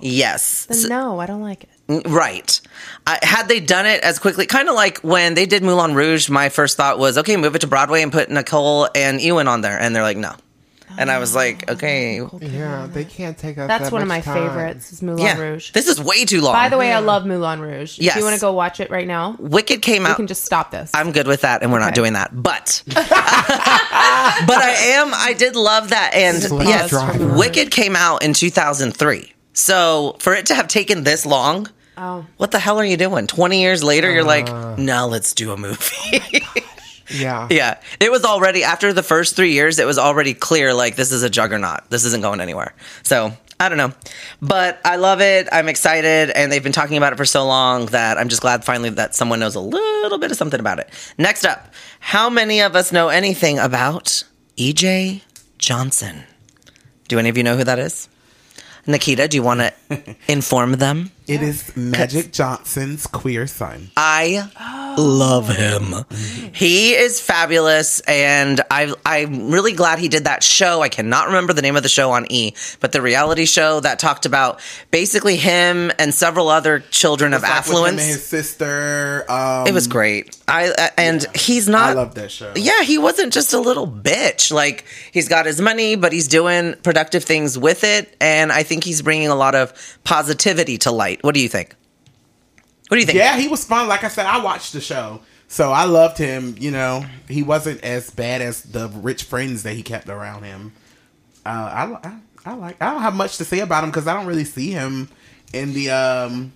yes 0.00 0.66
Then 0.66 0.88
no, 0.88 1.20
I 1.20 1.26
don't 1.26 1.42
like 1.42 1.64
it. 1.64 1.70
Right. 1.88 2.60
I, 3.06 3.18
had 3.22 3.48
they 3.48 3.60
done 3.60 3.86
it 3.86 4.02
as 4.02 4.18
quickly, 4.18 4.44
kind 4.44 4.68
of 4.68 4.74
like 4.74 4.98
when 4.98 5.34
they 5.34 5.46
did 5.46 5.62
Moulin 5.62 5.94
Rouge, 5.94 6.28
my 6.28 6.50
first 6.50 6.76
thought 6.76 6.98
was, 6.98 7.16
okay, 7.16 7.36
move 7.38 7.54
it 7.54 7.60
to 7.60 7.66
Broadway 7.66 8.02
and 8.02 8.12
put 8.12 8.28
Nicole 8.28 8.88
and 8.94 9.22
Ewan 9.22 9.48
on 9.48 9.62
there. 9.62 9.80
And 9.80 9.96
they're 9.96 10.02
like, 10.02 10.18
no. 10.18 10.34
And 10.98 11.10
I 11.10 11.18
was 11.18 11.34
oh, 11.34 11.38
like, 11.38 11.70
okay. 11.70 12.20
Yeah, 12.40 12.88
they 12.90 13.04
can't 13.04 13.38
take 13.38 13.56
up. 13.56 13.68
That's 13.68 13.84
that 13.84 13.92
one 13.92 14.02
of 14.02 14.08
my 14.08 14.20
time. 14.20 14.48
favorites. 14.48 14.92
Is 14.92 15.00
Moulin 15.00 15.22
Yeah. 15.22 15.38
Rouge. 15.38 15.70
This 15.72 15.86
is 15.86 16.02
way 16.02 16.24
too 16.24 16.40
long. 16.40 16.52
By 16.52 16.68
the 16.68 16.76
way, 16.76 16.92
I 16.92 16.98
love 16.98 17.24
Moulin 17.24 17.60
Rouge. 17.60 17.98
Yes. 17.98 18.16
If 18.16 18.20
you 18.20 18.24
want 18.24 18.34
to 18.34 18.40
go 18.40 18.52
watch 18.52 18.80
it 18.80 18.90
right 18.90 19.06
now, 19.06 19.36
Wicked 19.38 19.80
came 19.80 20.02
we 20.02 20.08
out. 20.08 20.16
can 20.16 20.26
just 20.26 20.44
stop 20.44 20.70
this. 20.70 20.90
I'm 20.94 21.12
good 21.12 21.26
with 21.26 21.42
that, 21.42 21.62
and 21.62 21.72
we're 21.72 21.78
not 21.78 21.94
doing 21.94 22.14
that. 22.14 22.30
But, 22.32 22.82
but 22.86 22.96
I 22.98 24.74
am. 24.94 25.12
I 25.14 25.34
did 25.38 25.56
love 25.56 25.90
that, 25.90 26.12
and 26.14 26.42
yes. 26.66 26.92
Wicked 27.36 27.70
came 27.70 27.94
out 27.94 28.24
in 28.24 28.32
2003. 28.32 29.32
So 29.58 30.16
for 30.20 30.34
it 30.34 30.46
to 30.46 30.54
have 30.54 30.68
taken 30.68 31.02
this 31.02 31.26
long, 31.26 31.68
oh, 31.96 32.24
what 32.36 32.52
the 32.52 32.60
hell 32.60 32.78
are 32.78 32.84
you 32.84 32.96
doing? 32.96 33.26
20 33.26 33.60
years 33.60 33.82
later, 33.82 34.10
you're 34.10 34.22
like, 34.22 34.48
uh. 34.48 34.76
now 34.76 35.06
let's 35.06 35.34
do 35.34 35.52
a 35.52 35.56
movie. 35.56 36.22
Yeah. 37.10 37.48
Yeah, 37.50 37.80
it 38.00 38.10
was 38.10 38.22
already 38.26 38.64
after 38.64 38.92
the 38.92 39.02
first 39.02 39.34
three 39.34 39.52
years. 39.52 39.78
It 39.78 39.86
was 39.86 39.96
already 39.96 40.34
clear 40.34 40.74
like 40.74 40.94
this 40.94 41.10
is 41.10 41.22
a 41.22 41.30
juggernaut. 41.30 41.88
This 41.88 42.04
isn't 42.04 42.20
going 42.20 42.42
anywhere. 42.42 42.74
So 43.02 43.32
I 43.58 43.70
don't 43.70 43.78
know, 43.78 43.94
but 44.42 44.78
I 44.84 44.96
love 44.96 45.22
it. 45.22 45.48
I'm 45.50 45.70
excited, 45.70 46.28
and 46.28 46.52
they've 46.52 46.62
been 46.62 46.70
talking 46.72 46.98
about 46.98 47.14
it 47.14 47.16
for 47.16 47.24
so 47.24 47.46
long 47.46 47.86
that 47.86 48.18
I'm 48.18 48.28
just 48.28 48.42
glad 48.42 48.62
finally 48.62 48.90
that 48.90 49.14
someone 49.14 49.40
knows 49.40 49.54
a 49.54 49.60
little 49.60 50.18
bit 50.18 50.30
of 50.30 50.36
something 50.36 50.60
about 50.60 50.80
it. 50.80 50.90
Next 51.16 51.46
up, 51.46 51.72
how 51.98 52.28
many 52.28 52.60
of 52.60 52.76
us 52.76 52.92
know 52.92 53.08
anything 53.08 53.58
about 53.58 54.22
E.J. 54.56 55.22
Johnson? 55.56 56.24
Do 57.08 57.18
any 57.18 57.30
of 57.30 57.38
you 57.38 57.42
know 57.42 57.56
who 57.56 57.64
that 57.64 57.78
is? 57.78 58.10
Nikita, 58.88 59.28
do 59.28 59.36
you 59.36 59.42
want 59.42 59.60
to 59.60 59.72
inform 60.28 60.72
them? 60.72 61.10
It 61.28 61.42
is 61.42 61.76
Magic 61.76 62.32
Johnson's 62.32 63.06
queer 63.06 63.46
son. 63.46 63.90
I 63.98 64.48
love 64.96 65.48
him. 65.48 66.04
He 66.54 66.94
is 66.94 67.20
fabulous, 67.20 68.00
and 68.00 68.60
I 68.70 68.94
I'm 69.04 69.50
really 69.50 69.72
glad 69.72 69.98
he 69.98 70.08
did 70.08 70.24
that 70.24 70.42
show. 70.42 70.80
I 70.80 70.88
cannot 70.88 71.26
remember 71.26 71.52
the 71.52 71.60
name 71.60 71.76
of 71.76 71.82
the 71.82 71.88
show 71.90 72.10
on 72.12 72.26
E, 72.32 72.54
but 72.80 72.92
the 72.92 73.02
reality 73.02 73.44
show 73.44 73.80
that 73.80 73.98
talked 73.98 74.24
about 74.24 74.60
basically 74.90 75.36
him 75.36 75.92
and 75.98 76.14
several 76.14 76.48
other 76.48 76.80
children 76.80 77.34
of 77.34 77.42
Like 77.42 77.50
with 77.50 77.66
him 77.66 77.72
affluence. 77.74 78.00
and 78.02 78.10
his 78.10 78.24
sister. 78.24 79.30
Um, 79.30 79.66
it 79.66 79.74
was 79.74 79.86
great. 79.86 80.34
I 80.48 80.70
uh, 80.70 80.88
and 80.96 81.26
he's 81.36 81.68
not. 81.68 81.90
I 81.90 81.92
love 81.92 82.14
that 82.14 82.30
show. 82.30 82.54
Yeah, 82.56 82.82
he 82.82 82.96
wasn't 82.96 83.34
just 83.34 83.52
a 83.52 83.58
little 83.60 83.86
bitch. 83.86 84.50
Like 84.50 84.86
he's 85.12 85.28
got 85.28 85.44
his 85.44 85.60
money, 85.60 85.94
but 85.96 86.12
he's 86.12 86.26
doing 86.28 86.74
productive 86.82 87.22
things 87.24 87.58
with 87.58 87.84
it, 87.84 88.16
and 88.18 88.50
I 88.50 88.62
think 88.62 88.82
he's 88.82 89.02
bringing 89.02 89.28
a 89.28 89.34
lot 89.36 89.54
of 89.54 89.74
positivity 90.04 90.78
to 90.78 90.90
light. 90.90 91.17
What 91.22 91.34
do 91.34 91.40
you 91.40 91.48
think? 91.48 91.74
What 92.88 92.96
do 92.96 93.00
you 93.00 93.06
think? 93.06 93.18
Yeah, 93.18 93.36
he 93.38 93.48
was 93.48 93.64
fun. 93.64 93.88
Like 93.88 94.04
I 94.04 94.08
said, 94.08 94.26
I 94.26 94.42
watched 94.42 94.72
the 94.72 94.80
show. 94.80 95.20
So 95.48 95.72
I 95.72 95.84
loved 95.84 96.18
him. 96.18 96.54
You 96.58 96.70
know, 96.70 97.04
he 97.28 97.42
wasn't 97.42 97.82
as 97.82 98.10
bad 98.10 98.40
as 98.42 98.62
the 98.62 98.88
rich 98.88 99.24
friends 99.24 99.62
that 99.62 99.74
he 99.74 99.82
kept 99.82 100.08
around 100.08 100.44
him. 100.44 100.72
Uh, 101.44 101.48
I, 102.02 102.08
I, 102.08 102.18
I 102.46 102.54
like. 102.54 102.82
I 102.82 102.90
don't 102.92 103.02
have 103.02 103.14
much 103.14 103.38
to 103.38 103.44
say 103.44 103.60
about 103.60 103.84
him 103.84 103.90
because 103.90 104.06
I 104.06 104.14
don't 104.14 104.26
really 104.26 104.44
see 104.44 104.70
him 104.70 105.08
in 105.52 105.72
the 105.72 105.90
um 105.90 106.52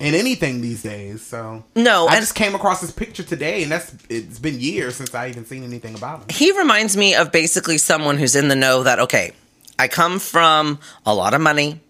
in 0.00 0.14
anything 0.14 0.60
these 0.62 0.82
days. 0.82 1.22
So 1.22 1.64
No, 1.76 2.06
I 2.08 2.18
just 2.20 2.34
came 2.34 2.54
across 2.54 2.80
his 2.80 2.90
picture 2.90 3.22
today, 3.22 3.62
and 3.62 3.70
that's 3.70 3.94
it's 4.08 4.38
been 4.38 4.58
years 4.60 4.96
since 4.96 5.14
I 5.14 5.28
even 5.28 5.44
seen 5.44 5.62
anything 5.62 5.94
about 5.94 6.20
him. 6.20 6.26
he 6.30 6.50
reminds 6.58 6.96
me 6.96 7.14
of 7.14 7.30
basically 7.32 7.78
someone 7.78 8.16
who's 8.18 8.34
in 8.34 8.48
the 8.48 8.56
know 8.56 8.82
that 8.82 8.98
okay 8.98 9.32
i 9.78 9.88
come 9.88 10.18
from 10.18 10.78
a 11.06 11.14
lot 11.14 11.34
of 11.34 11.40
money 11.40 11.80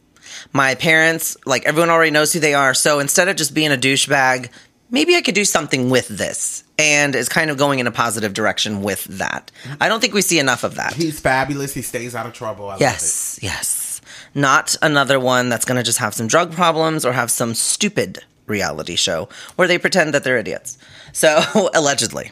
my 0.53 0.75
parents 0.75 1.37
like 1.47 1.65
everyone 1.67 1.91
already 1.91 2.11
knows 2.11 2.33
who 2.33 2.41
they 2.41 2.55
are 2.55 2.75
so 2.75 2.99
instead 2.99 3.29
of 3.29 3.37
just 3.37 3.55
being 3.55 3.73
a 3.73 3.77
douchebag 3.77 4.49
maybe 4.91 5.15
i 5.17 5.23
could 5.23 5.35
do 5.35 5.45
something 5.45 5.91
with 5.91 6.09
this 6.09 6.65
and 6.79 7.15
is 7.15 7.29
kind 7.29 7.51
of 7.51 7.57
going 7.59 7.79
in 7.79 7.87
a 7.87 7.91
positive 7.93 8.35
direction 8.35 8.83
with 8.83 9.05
that 9.05 9.51
i 9.81 9.89
don't 9.89 10.01
think 10.01 10.15
we 10.15 10.23
see 10.23 10.39
enough 10.39 10.65
of 10.65 10.75
that 10.77 10.95
He's 10.95 11.21
fabulous. 11.21 11.75
He 11.75 11.83
stays 11.83 12.15
out 12.15 12.27
of 12.27 12.33
trouble. 12.33 12.69
I 12.69 12.79
yes 12.79 13.39
yes 13.43 14.01
not 14.35 14.77
another 14.83 15.21
one 15.21 15.49
that's 15.49 15.65
going 15.65 15.77
to 15.77 15.83
just 15.83 15.99
have 15.99 16.15
some 16.15 16.27
drug 16.27 16.53
problems 16.53 17.05
or 17.05 17.13
have 17.13 17.31
some 17.31 17.55
stupid 17.55 18.21
reality 18.47 18.97
show 18.97 19.29
where 19.57 19.69
they 19.69 19.79
pretend 19.79 20.15
that 20.15 20.25
they're 20.25 20.39
idiots 20.39 20.79
so 21.13 21.41
allegedly 21.75 22.31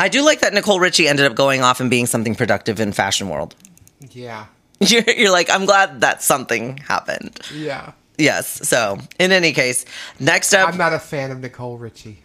I 0.00 0.08
do 0.08 0.22
like 0.22 0.40
that 0.40 0.54
Nicole 0.54 0.78
Richie 0.78 1.08
ended 1.08 1.26
up 1.26 1.34
going 1.34 1.60
off 1.60 1.80
and 1.80 1.90
being 1.90 2.06
something 2.06 2.36
productive 2.36 2.78
in 2.78 2.92
fashion 2.92 3.28
world. 3.28 3.56
Yeah. 4.12 4.46
You're, 4.86 5.02
you're 5.10 5.32
like, 5.32 5.50
I'm 5.50 5.64
glad 5.66 6.02
that 6.02 6.22
something 6.22 6.76
happened. 6.76 7.40
Yeah. 7.52 7.92
Yes. 8.16 8.68
So, 8.68 8.98
in 9.18 9.32
any 9.32 9.52
case, 9.52 9.84
next 10.20 10.54
up, 10.54 10.68
I'm 10.68 10.78
not 10.78 10.92
a 10.92 10.98
fan 11.00 11.30
of 11.32 11.40
Nicole 11.40 11.78
Richie. 11.78 12.18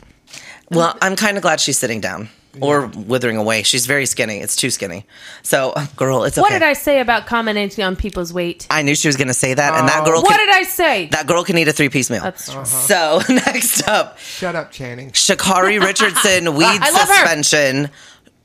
well, 0.70 0.96
I'm 1.02 1.16
kind 1.16 1.36
of 1.38 1.42
glad 1.44 1.60
she's 1.60 1.78
sitting 1.80 2.00
down 2.00 2.30
or 2.62 2.86
withering 2.88 3.38
away. 3.38 3.64
She's 3.64 3.88
very 3.88 4.06
skinny. 4.06 4.38
It's 4.40 4.56
too 4.56 4.70
skinny. 4.70 5.06
So, 5.42 5.74
girl, 5.96 6.24
it's 6.24 6.38
okay. 6.38 6.42
what 6.44 6.52
did 6.52 6.62
I 6.62 6.74
say 6.74 7.00
about 7.00 7.26
commenting 7.26 7.84
on 7.84 7.96
people's 7.96 8.32
weight? 8.32 8.68
I 8.70 8.84
knew 8.84 8.94
she 8.96 9.08
was 9.08 9.18
going 9.18 9.28
to 9.30 9.34
say 9.34 9.54
that, 9.56 9.74
and 9.80 9.88
that 9.88 10.06
girl. 10.06 10.20
Oh. 10.20 10.22
What 10.22 10.38
Can, 10.38 10.46
did 10.48 10.56
I 10.56 10.64
say? 10.64 11.08
that 11.08 11.26
girl 11.28 11.44
can 11.44 11.58
eat 11.58 11.68
a 11.68 11.74
three 11.74 11.90
piece 11.90 12.10
meal. 12.12 12.22
That's 12.22 12.52
true. 12.52 12.62
Uh-huh. 12.62 12.66
So 12.66 13.22
next 13.34 13.88
up, 13.88 14.20
Shut 14.20 14.56
up, 14.56 14.72
Channing. 14.72 15.12
Sha'Carri 15.12 15.80
Richardson 15.84 16.54
weed 16.56 16.66
I 16.66 16.92
love 16.92 17.08
her. 17.10 17.26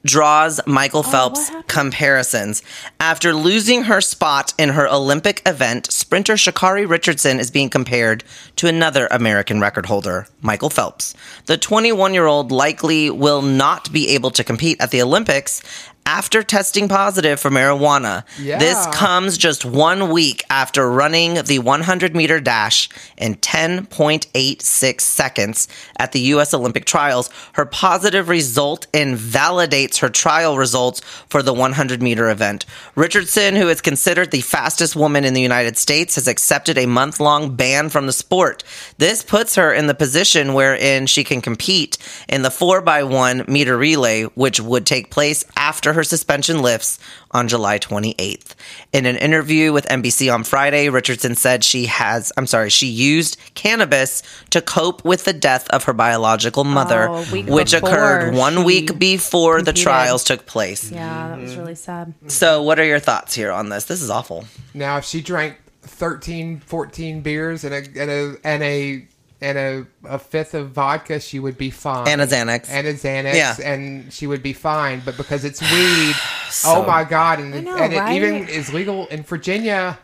Draws 0.05 0.61
Michael 0.67 1.01
oh, 1.01 1.11
Phelps 1.11 1.49
happened? 1.49 1.69
comparisons. 1.69 2.63
After 3.01 3.35
losing 3.35 3.85
her 3.85 4.01
spot 4.01 4.55
in 4.57 4.71
her 4.71 4.89
Olympic 4.89 5.43
event, 5.45 5.91
sprinter 5.91 6.35
Sha'Carri 6.35 6.89
Richardson 6.89 7.41
is 7.41 7.51
being 7.51 7.69
compared 7.69 8.23
to 8.57 8.69
another 8.69 9.09
American 9.11 9.61
record 9.61 9.87
holder, 9.87 10.29
Michael 10.41 10.71
Phelps. 10.71 11.15
The 11.47 11.59
21 11.59 12.15
year 12.15 12.27
old 12.27 12.53
likely 12.53 13.11
will 13.11 13.43
not 13.43 13.93
be 13.93 14.09
able 14.11 14.31
to 14.31 14.45
compete 14.45 14.81
at 14.81 14.93
the 14.93 15.03
Olympics 15.03 15.63
after 16.09 16.43
testing 16.43 16.89
positive 16.89 17.39
for 17.39 17.51
marijuana. 17.51 18.25
Yeah. 18.41 18.59
This 18.59 18.87
comes 18.95 19.37
just 19.37 19.67
one 19.67 20.09
week 20.09 20.43
after 20.49 20.91
running 20.91 21.35
the 21.35 21.59
100 21.59 22.17
meter 22.17 22.41
dash 22.41 22.89
in 23.19 23.35
10.86 23.35 25.01
seconds 25.03 25.69
at 25.99 26.13
the 26.13 26.21
U.S. 26.33 26.55
Olympic 26.55 26.87
trials. 26.87 27.29
Her 27.53 27.67
positive 27.67 28.31
result 28.31 28.87
invalidates 28.95 29.99
her 29.99 30.09
trial 30.09 30.57
results 30.57 31.01
for 31.29 31.43
the 31.43 31.53
100 31.53 32.01
meter 32.01 32.31
event. 32.31 32.65
Richardson, 32.95 33.55
who 33.55 33.69
is 33.69 33.83
considered 33.83 34.31
the 34.31 34.41
fastest 34.41 34.97
woman 34.97 35.27
in 35.27 35.35
the 35.35 35.43
United 35.43 35.77
States, 35.77 36.15
has 36.15 36.27
accepted 36.27 36.79
a 36.79 36.87
month 36.87 37.21
long 37.21 37.55
ban 37.55 37.91
from 37.91 38.07
the 38.07 38.13
sport. 38.15 38.65
This 38.97 39.23
puts 39.23 39.57
her 39.57 39.75
in 39.75 39.89
the 39.89 39.95
position 39.95 40.55
wherein 40.55 41.07
she 41.07 41.23
can 41.23 41.43
compete 41.43 41.99
in 42.31 42.41
the 42.41 42.49
4x1 42.49 43.47
meter 43.47 43.77
relay, 43.77 44.23
which 44.23 44.59
would 44.59 44.87
take 44.87 45.11
place 45.11 45.45
after 45.55 45.98
her 45.99 46.05
suspension 46.05 46.63
lifts 46.63 46.97
on 47.33 47.49
July 47.49 47.77
28th. 47.81 48.55
In 48.93 49.05
an 49.05 49.17
interview 49.17 49.73
with 49.73 49.85
NBC 49.89 50.33
on 50.33 50.45
Friday, 50.45 50.89
Richardson 50.89 51.35
said 51.35 51.65
she 51.65 51.87
has, 51.87 52.33
I'm 52.37 52.47
sorry, 52.47 52.71
she 52.71 52.87
used 52.87 53.37
cannabis 53.55 54.23
to 54.51 54.61
cope 54.63 55.05
with 55.05 55.25
the 55.25 55.33
death 55.33 55.69
of 55.71 55.85
her 55.85 55.93
biological 55.93 56.63
mother, 56.63 57.09
Oh, 57.09 57.25
which 57.25 57.73
occurred 57.75 58.35
one 58.37 58.63
week 58.63 58.97
before 58.97 59.61
the 59.61 59.73
trials 59.73 60.23
took 60.23 60.47
place. 60.47 60.89
Yeah, 60.93 61.31
that 61.31 61.41
was 61.41 61.57
really 61.57 61.75
sad. 61.75 62.15
So, 62.29 62.63
what 62.63 62.79
are 62.79 62.85
your 62.85 63.01
thoughts 63.01 63.35
here 63.35 63.51
on 63.51 63.69
this? 63.71 63.87
This 63.87 64.01
is 64.01 64.09
awful. 64.09 64.45
Now, 64.75 64.99
if 64.99 65.05
she 65.05 65.21
drank 65.21 65.57
13, 65.83 66.61
14 66.61 67.23
beers 67.23 67.65
and 67.65 67.75
a 67.75 67.79
and 68.01 68.11
a 68.11 68.37
and 68.45 68.63
a 68.63 69.09
and 69.41 69.57
a, 69.59 69.87
a 70.05 70.19
fifth 70.19 70.55
of 70.55 70.71
vodka, 70.71 71.21
she 71.21 71.39
would 71.39 71.57
be 71.57 71.71
fine. 71.71 72.09
And 72.09 72.21
a 72.21 72.27
Xanax. 72.27 72.69
And 72.71 72.87
a 72.87 72.95
Xanax, 72.95 73.35
Yeah. 73.35 73.57
and 73.63 74.13
she 74.13 74.27
would 74.27 74.43
be 74.43 74.53
fine. 74.53 75.01
But 75.05 75.17
because 75.17 75.45
it's 75.45 75.61
weed, 75.61 76.15
oh 76.67 76.85
my 76.87 77.05
god! 77.05 77.39
And, 77.41 77.65
know, 77.65 77.77
and 77.77 77.93
it 77.93 78.09
even 78.17 78.49
is 78.49 78.73
legal 78.73 79.07
in 79.09 79.23
Virginia. 79.23 79.99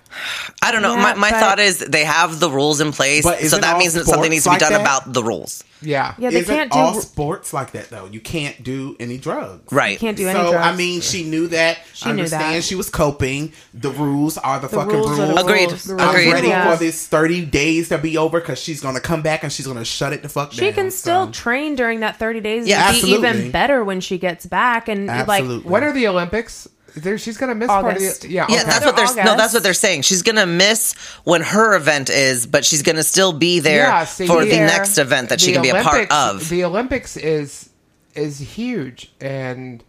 I 0.63 0.71
don't 0.71 0.83
know. 0.83 0.95
Yeah, 0.95 1.03
my 1.03 1.15
my 1.15 1.31
but- 1.31 1.41
thought 1.41 1.59
is 1.59 1.79
they 1.79 2.05
have 2.05 2.39
the 2.41 2.51
rules 2.51 2.81
in 2.81 2.93
place, 2.93 3.25
But 3.25 3.41
so 3.41 3.59
that 3.59 3.79
means 3.79 3.95
that 3.95 4.07
something 4.07 4.31
needs 4.31 4.45
to 4.45 4.51
be 4.51 4.55
like 4.55 4.61
done 4.61 4.73
that? 4.73 4.81
about 4.81 5.13
the 5.13 5.23
rules. 5.25 5.65
Yeah. 5.85 6.15
Yeah, 6.19 6.31
they 6.31 6.41
Isn't 6.41 6.55
can't 6.55 6.73
do. 6.73 6.79
all 6.79 6.95
sports 6.95 7.53
like 7.53 7.73
that 7.73 7.91
though. 7.91 8.07
You 8.07 8.21
can't 8.21 8.63
do 8.63 8.97
any 8.99 9.19
drugs. 9.19 9.73
Right. 9.73 9.99
can't 9.99 10.17
do 10.17 10.27
any 10.29 10.39
so 10.39 10.53
drugs. 10.53 10.67
I 10.67 10.75
mean, 10.77 11.01
she 11.01 11.25
knew 11.25 11.49
that. 11.49 11.79
She 11.93 12.07
I 12.07 12.13
knew 12.13 12.19
understand 12.23 12.57
that. 12.57 12.65
she 12.65 12.75
was 12.75 12.91
coping. 12.91 13.53
The 13.75 13.91
rules 13.91 14.39
are 14.39 14.59
the, 14.61 14.69
fucking 14.69 14.93
rules 14.93 15.09
rules. 15.19 15.21
are 15.21 15.35
the 15.35 15.41
Agreed. 15.41 15.69
rules. 15.71 15.91
I'm 15.91 16.01
I'm 16.01 16.09
Agreed. 16.11 16.33
ready 16.33 16.49
Yeah. 16.49 16.73
for 16.73 16.79
this 16.79 17.07
30 17.07 17.45
days 17.47 17.89
to 17.91 17.99
be 17.99 18.17
over 18.19 18.41
because 18.41 18.59
she's 18.61 18.81
gonna 18.81 19.01
come 19.01 19.23
back 19.23 19.43
and 19.43 19.53
she's 19.53 19.67
gonna 19.67 19.85
shut 19.85 20.13
it 20.13 20.23
the 20.23 20.29
fuck 20.29 20.51
down. 20.51 20.59
She 20.59 20.73
can 20.73 20.91
still 20.91 21.27
so. 21.27 21.33
train 21.33 21.75
during 21.75 22.01
that 22.01 22.17
30 22.19 22.41
days 22.41 22.67
Yeah, 22.67 22.91
and 22.93 23.03
be 23.03 23.09
even 23.11 23.51
better 23.51 23.85
when 23.85 24.01
she 24.01 24.19
gets 24.19 24.47
back. 24.47 24.89
And 24.89 25.11
Absolutely. 25.11 25.57
like, 25.57 25.65
When 25.71 25.85
are 25.85 25.93
the 25.93 26.09
Olympics? 26.09 26.69
There, 26.97 27.19
she's 27.19 27.37
gonna 27.37 27.55
miss 27.55 27.69
part 27.69 27.85
of 27.85 27.91
August. 27.97 28.23
the. 28.23 28.31
Yeah. 28.31 28.47
Yeah, 28.49 28.57
okay. 28.57 28.65
that's 28.67 28.87
what 28.87 28.97
they're 28.97 29.25
no. 29.25 29.37
That's 29.37 29.53
what 29.53 29.63
they're 29.63 29.75
saying. 29.75 30.03
She's 30.03 30.23
gonna 30.23 30.47
miss 30.47 30.95
when 31.25 31.43
her 31.43 31.75
event 31.75 32.09
is, 32.09 32.47
but 32.47 32.65
she's 32.65 32.83
gonna 32.83 33.03
still 33.03 33.33
be 33.33 33.59
there 33.61 33.87
Yeah, 33.87 34.05
see, 34.05 34.27
for 34.27 34.45
the 34.45 34.59
next 34.59 34.99
event 34.99 35.29
that 35.31 35.41
she 35.41 35.49
the 35.49 35.53
can 35.55 35.63
be 35.63 35.69
a 35.71 35.83
part 35.83 36.11
of. 36.13 36.49
The 36.49 36.65
Olympics 36.65 37.17
is 37.17 37.71
is 38.15 38.39
huge, 38.39 39.13
and 39.21 39.83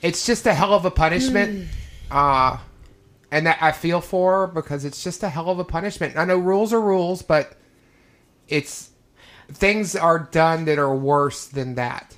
it's 0.00 0.24
just 0.24 0.46
a 0.46 0.54
hell 0.54 0.72
of 0.72 0.84
a 0.84 0.90
punishment. 0.90 1.68
Uh 2.10 2.58
and 3.30 3.46
that 3.48 3.58
I 3.60 3.72
feel 3.72 4.00
for 4.00 4.46
because 4.46 4.84
it's 4.84 5.02
just 5.02 5.22
a 5.24 5.28
hell 5.28 5.50
of 5.50 5.58
a 5.58 5.64
punishment. 5.64 6.16
I 6.16 6.24
know 6.24 6.38
rules 6.38 6.72
are 6.72 6.80
rules, 6.80 7.20
but 7.22 7.56
it's 8.48 8.90
things 9.52 9.96
are 9.96 10.20
done 10.20 10.66
that 10.66 10.78
are 10.78 10.94
worse 10.94 11.46
than 11.46 11.74
that. 11.74 12.14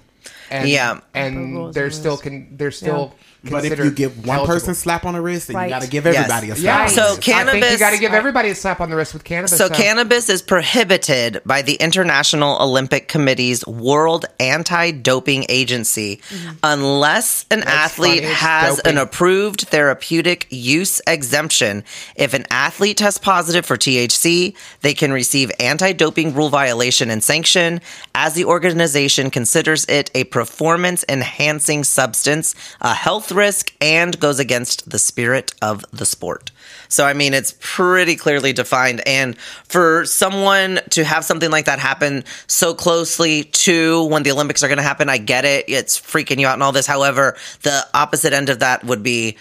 And, 0.51 0.69
Yeah. 0.69 1.01
And 1.15 1.55
rules 1.55 1.75
they're 1.75 1.87
are 1.87 1.91
still 1.91 2.11
rules. 2.13 2.23
con- 2.23 2.49
they're 2.53 2.71
still. 2.71 3.15
But 3.51 3.65
if 3.65 3.79
you 3.79 3.91
give 3.91 4.27
one 4.27 4.39
eligible. 4.39 4.55
person 4.55 4.75
slap 4.75 5.05
on 5.05 5.15
the 5.15 5.21
wrist, 5.21 5.49
then 5.49 5.57
Right. 5.57 5.65
you 5.65 5.71
got 5.71 5.83
to 5.83 5.89
give 5.89 6.05
Yes. 6.05 6.17
everybody 6.17 6.51
a 6.51 6.57
slap. 6.57 6.81
on 6.81 6.87
the 6.87 6.93
So 6.95 7.03
wrist. 7.03 7.11
I 7.11 7.15
think 7.15 7.25
cannabis- 7.25 7.73
you 7.73 7.79
got 7.79 7.91
to 7.91 7.99
give 7.99 8.13
everybody 8.15 8.49
a 8.51 8.55
slap 8.55 8.81
on 8.81 8.91
the 8.91 8.97
wrist 8.97 9.13
with 9.15 9.25
cannabis. 9.25 9.57
So 9.57 9.69
now. 9.69 9.75
cannabis 9.77 10.29
is 10.29 10.43
prohibited 10.43 11.41
by 11.47 11.63
the 11.63 11.75
International 11.75 12.57
Olympic 12.61 13.09
Committee's 13.09 13.67
World 13.67 14.27
Anti-Doping 14.41 15.47
Agency 15.49 16.21
mm-hmm. 16.29 16.51
unless 16.63 17.45
an 17.51 17.63
athlete 17.65 18.23
funny, 18.23 18.35
has 18.35 18.77
doping. 18.77 18.93
an 18.93 18.99
approved 18.99 19.61
therapeutic 19.63 20.47
use 20.51 21.01
exemption. 21.07 21.85
If 22.17 22.35
an 22.35 22.45
athlete 22.51 22.97
tests 22.99 23.19
positive 23.19 23.65
for 23.65 23.77
THC, 23.77 24.55
they 24.83 24.95
can 24.95 25.13
receive 25.13 25.51
anti-doping 25.61 26.35
rule 26.35 26.49
violation 26.49 27.11
and 27.11 27.23
sanction 27.23 27.81
as 28.15 28.35
the 28.35 28.45
organization 28.45 29.31
considers 29.31 29.85
it 29.87 30.11
a 30.15 30.25
performance 30.25 31.05
enhancing 31.09 31.85
substance, 31.85 32.55
a 32.81 32.95
health 32.95 33.31
risk 33.37 33.73
and 33.81 34.19
goes 34.19 34.39
against 34.39 34.91
the 34.91 34.99
spirit 34.99 35.53
of 35.63 35.85
the 35.93 36.07
sport. 36.07 36.51
So, 36.89 37.05
I 37.05 37.13
mean, 37.13 37.35
it's 37.35 37.57
pretty 37.61 38.17
clearly 38.17 38.53
defined. 38.53 39.07
And 39.07 39.39
for 39.39 40.05
someone 40.07 40.81
to 40.91 41.05
have 41.05 41.25
something 41.25 41.51
like 41.51 41.67
that 41.67 41.79
happen 41.79 42.25
so 42.47 42.75
closely 42.75 43.45
to 43.45 44.05
when 44.07 44.23
the 44.23 44.33
Olympics 44.33 44.63
are 44.63 44.69
going 44.69 44.79
to 44.79 44.83
happen, 44.83 45.09
I 45.09 45.19
get 45.19 45.45
it. 45.45 45.67
It's 45.69 46.01
freaking 46.01 46.39
you 46.39 46.47
out 46.47 46.55
and 46.55 46.63
all 46.63 46.73
this. 46.73 46.87
However, 46.87 47.37
the 47.63 47.87
opposite 47.95 48.33
end 48.33 48.49
of 48.49 48.61
that 48.61 48.85
would 48.85 49.03
be 49.03 49.37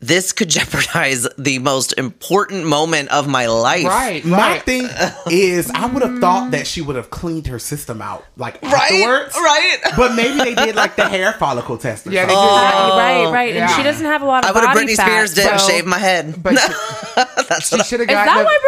this 0.00 0.32
could 0.32 0.48
jeopardize 0.56 1.26
the 1.38 1.58
most 1.58 1.94
important 1.98 2.66
moment 2.66 3.08
of 3.10 3.26
my 3.26 3.46
life. 3.46 3.84
right, 3.86 4.24
My 4.24 4.36
right. 4.36 4.62
thing 4.62 4.88
is, 5.30 5.70
I 5.70 5.86
would 5.86 6.02
have 6.02 6.18
thought 6.18 6.50
that 6.50 6.66
she 6.66 6.82
would 6.82 6.96
have 6.96 7.08
cleaned 7.10 7.46
her 7.46 7.58
system 7.58 8.02
out 8.02 8.24
like 8.36 8.60
Right? 8.62 8.74
afterwards. 8.92 9.34
Right? 9.36 9.78
But 9.96 10.14
maybe 10.14 10.38
they 10.38 10.54
did 10.54 10.74
like 10.76 10.96
the 10.96 11.08
hair 11.08 11.32
follicle 11.32 11.78
test. 11.78 12.06
Or 12.06 12.10
Yeah, 12.10 12.26
they 12.26 12.34
something. 12.34 12.48
did. 12.48 12.60
right, 12.60 13.24
right, 13.24 13.32
right. 13.32 13.56
And 13.56 13.70
she 13.70 13.82
doesn't 13.82 14.04
have 14.06 14.20
a 14.22 14.26
lot 14.26 14.44
of 14.44 14.50
I 14.50 14.52
would 14.60 14.68
have 14.68 14.76
Britney 14.76 14.96
fat, 14.96 15.06
Spears 15.06 15.34
did 15.34 15.46
and 15.46 15.60
so- 15.60 15.68
shaved 15.68 15.86
my 15.86 15.98
head. 15.98 16.42
But 16.42 16.58
she, 17.62 17.76
she 17.78 17.82
should 17.84 18.00
have 18.00 18.08
Is 18.10 18.14
that 18.14 18.40
a- 18.40 18.44
why 18.44 18.58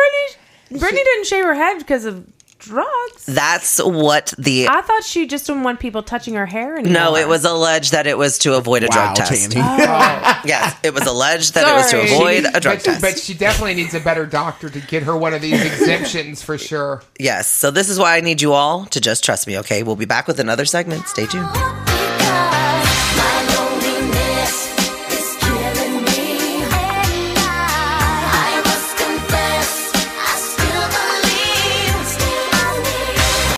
Britney? 0.70 0.78
Britney 0.78 1.04
didn't 1.04 1.26
shave 1.26 1.44
her 1.44 1.54
head 1.54 1.78
because 1.78 2.04
of 2.04 2.26
drugs. 2.58 3.26
That's 3.26 3.78
what 3.82 4.34
the. 4.38 4.68
I 4.68 4.80
thought 4.82 5.04
she 5.04 5.26
just 5.26 5.46
didn't 5.46 5.62
want 5.62 5.80
people 5.80 6.02
touching 6.02 6.34
her 6.34 6.46
hair 6.46 6.76
anymore. 6.76 6.92
no, 6.92 7.16
it 7.16 7.28
was 7.28 7.44
alleged 7.44 7.92
that 7.92 8.06
it 8.06 8.18
was 8.18 8.38
to 8.40 8.54
avoid 8.56 8.82
a 8.82 8.86
Wow, 8.88 9.14
drug 9.14 9.26
test. 9.26 9.52
Channing. 9.52 9.58
Oh. 9.66 10.34
Yes, 10.44 10.76
it 10.82 10.94
was 10.94 11.04
alleged 11.06 11.54
that 11.54 11.68
it 11.68 11.72
was 11.74 11.90
to 11.90 12.06
Sorry. 12.06 12.38
avoid 12.38 12.54
a 12.54 12.60
drug 12.60 12.78
but, 12.78 12.84
test. 12.84 13.00
but 13.00 13.18
she 13.18 13.34
definitely 13.34 13.74
needs 13.74 13.92
a 13.94 14.00
better 14.00 14.24
doctor 14.24 14.68
to 14.70 14.80
get 14.80 15.02
her 15.02 15.16
one 15.16 15.34
of 15.34 15.42
these 15.42 15.60
exemptions 15.64 16.42
for 16.42 16.56
sure. 16.56 17.02
yes, 17.18 17.48
so 17.48 17.70
this 17.70 17.88
is 17.88 17.98
why 17.98 18.16
I 18.16 18.20
need 18.20 18.40
you 18.40 18.52
all 18.52 18.86
to 18.86 19.00
just 19.00 19.24
trust 19.24 19.46
me, 19.46 19.58
okay? 19.58 19.82
We'll 19.82 19.96
be 19.96 20.04
back 20.04 20.26
with 20.28 20.38
another 20.40 20.64
segment. 20.64 21.08
Stay 21.08 21.26
tuned. 21.26 21.48
Because 21.52 21.87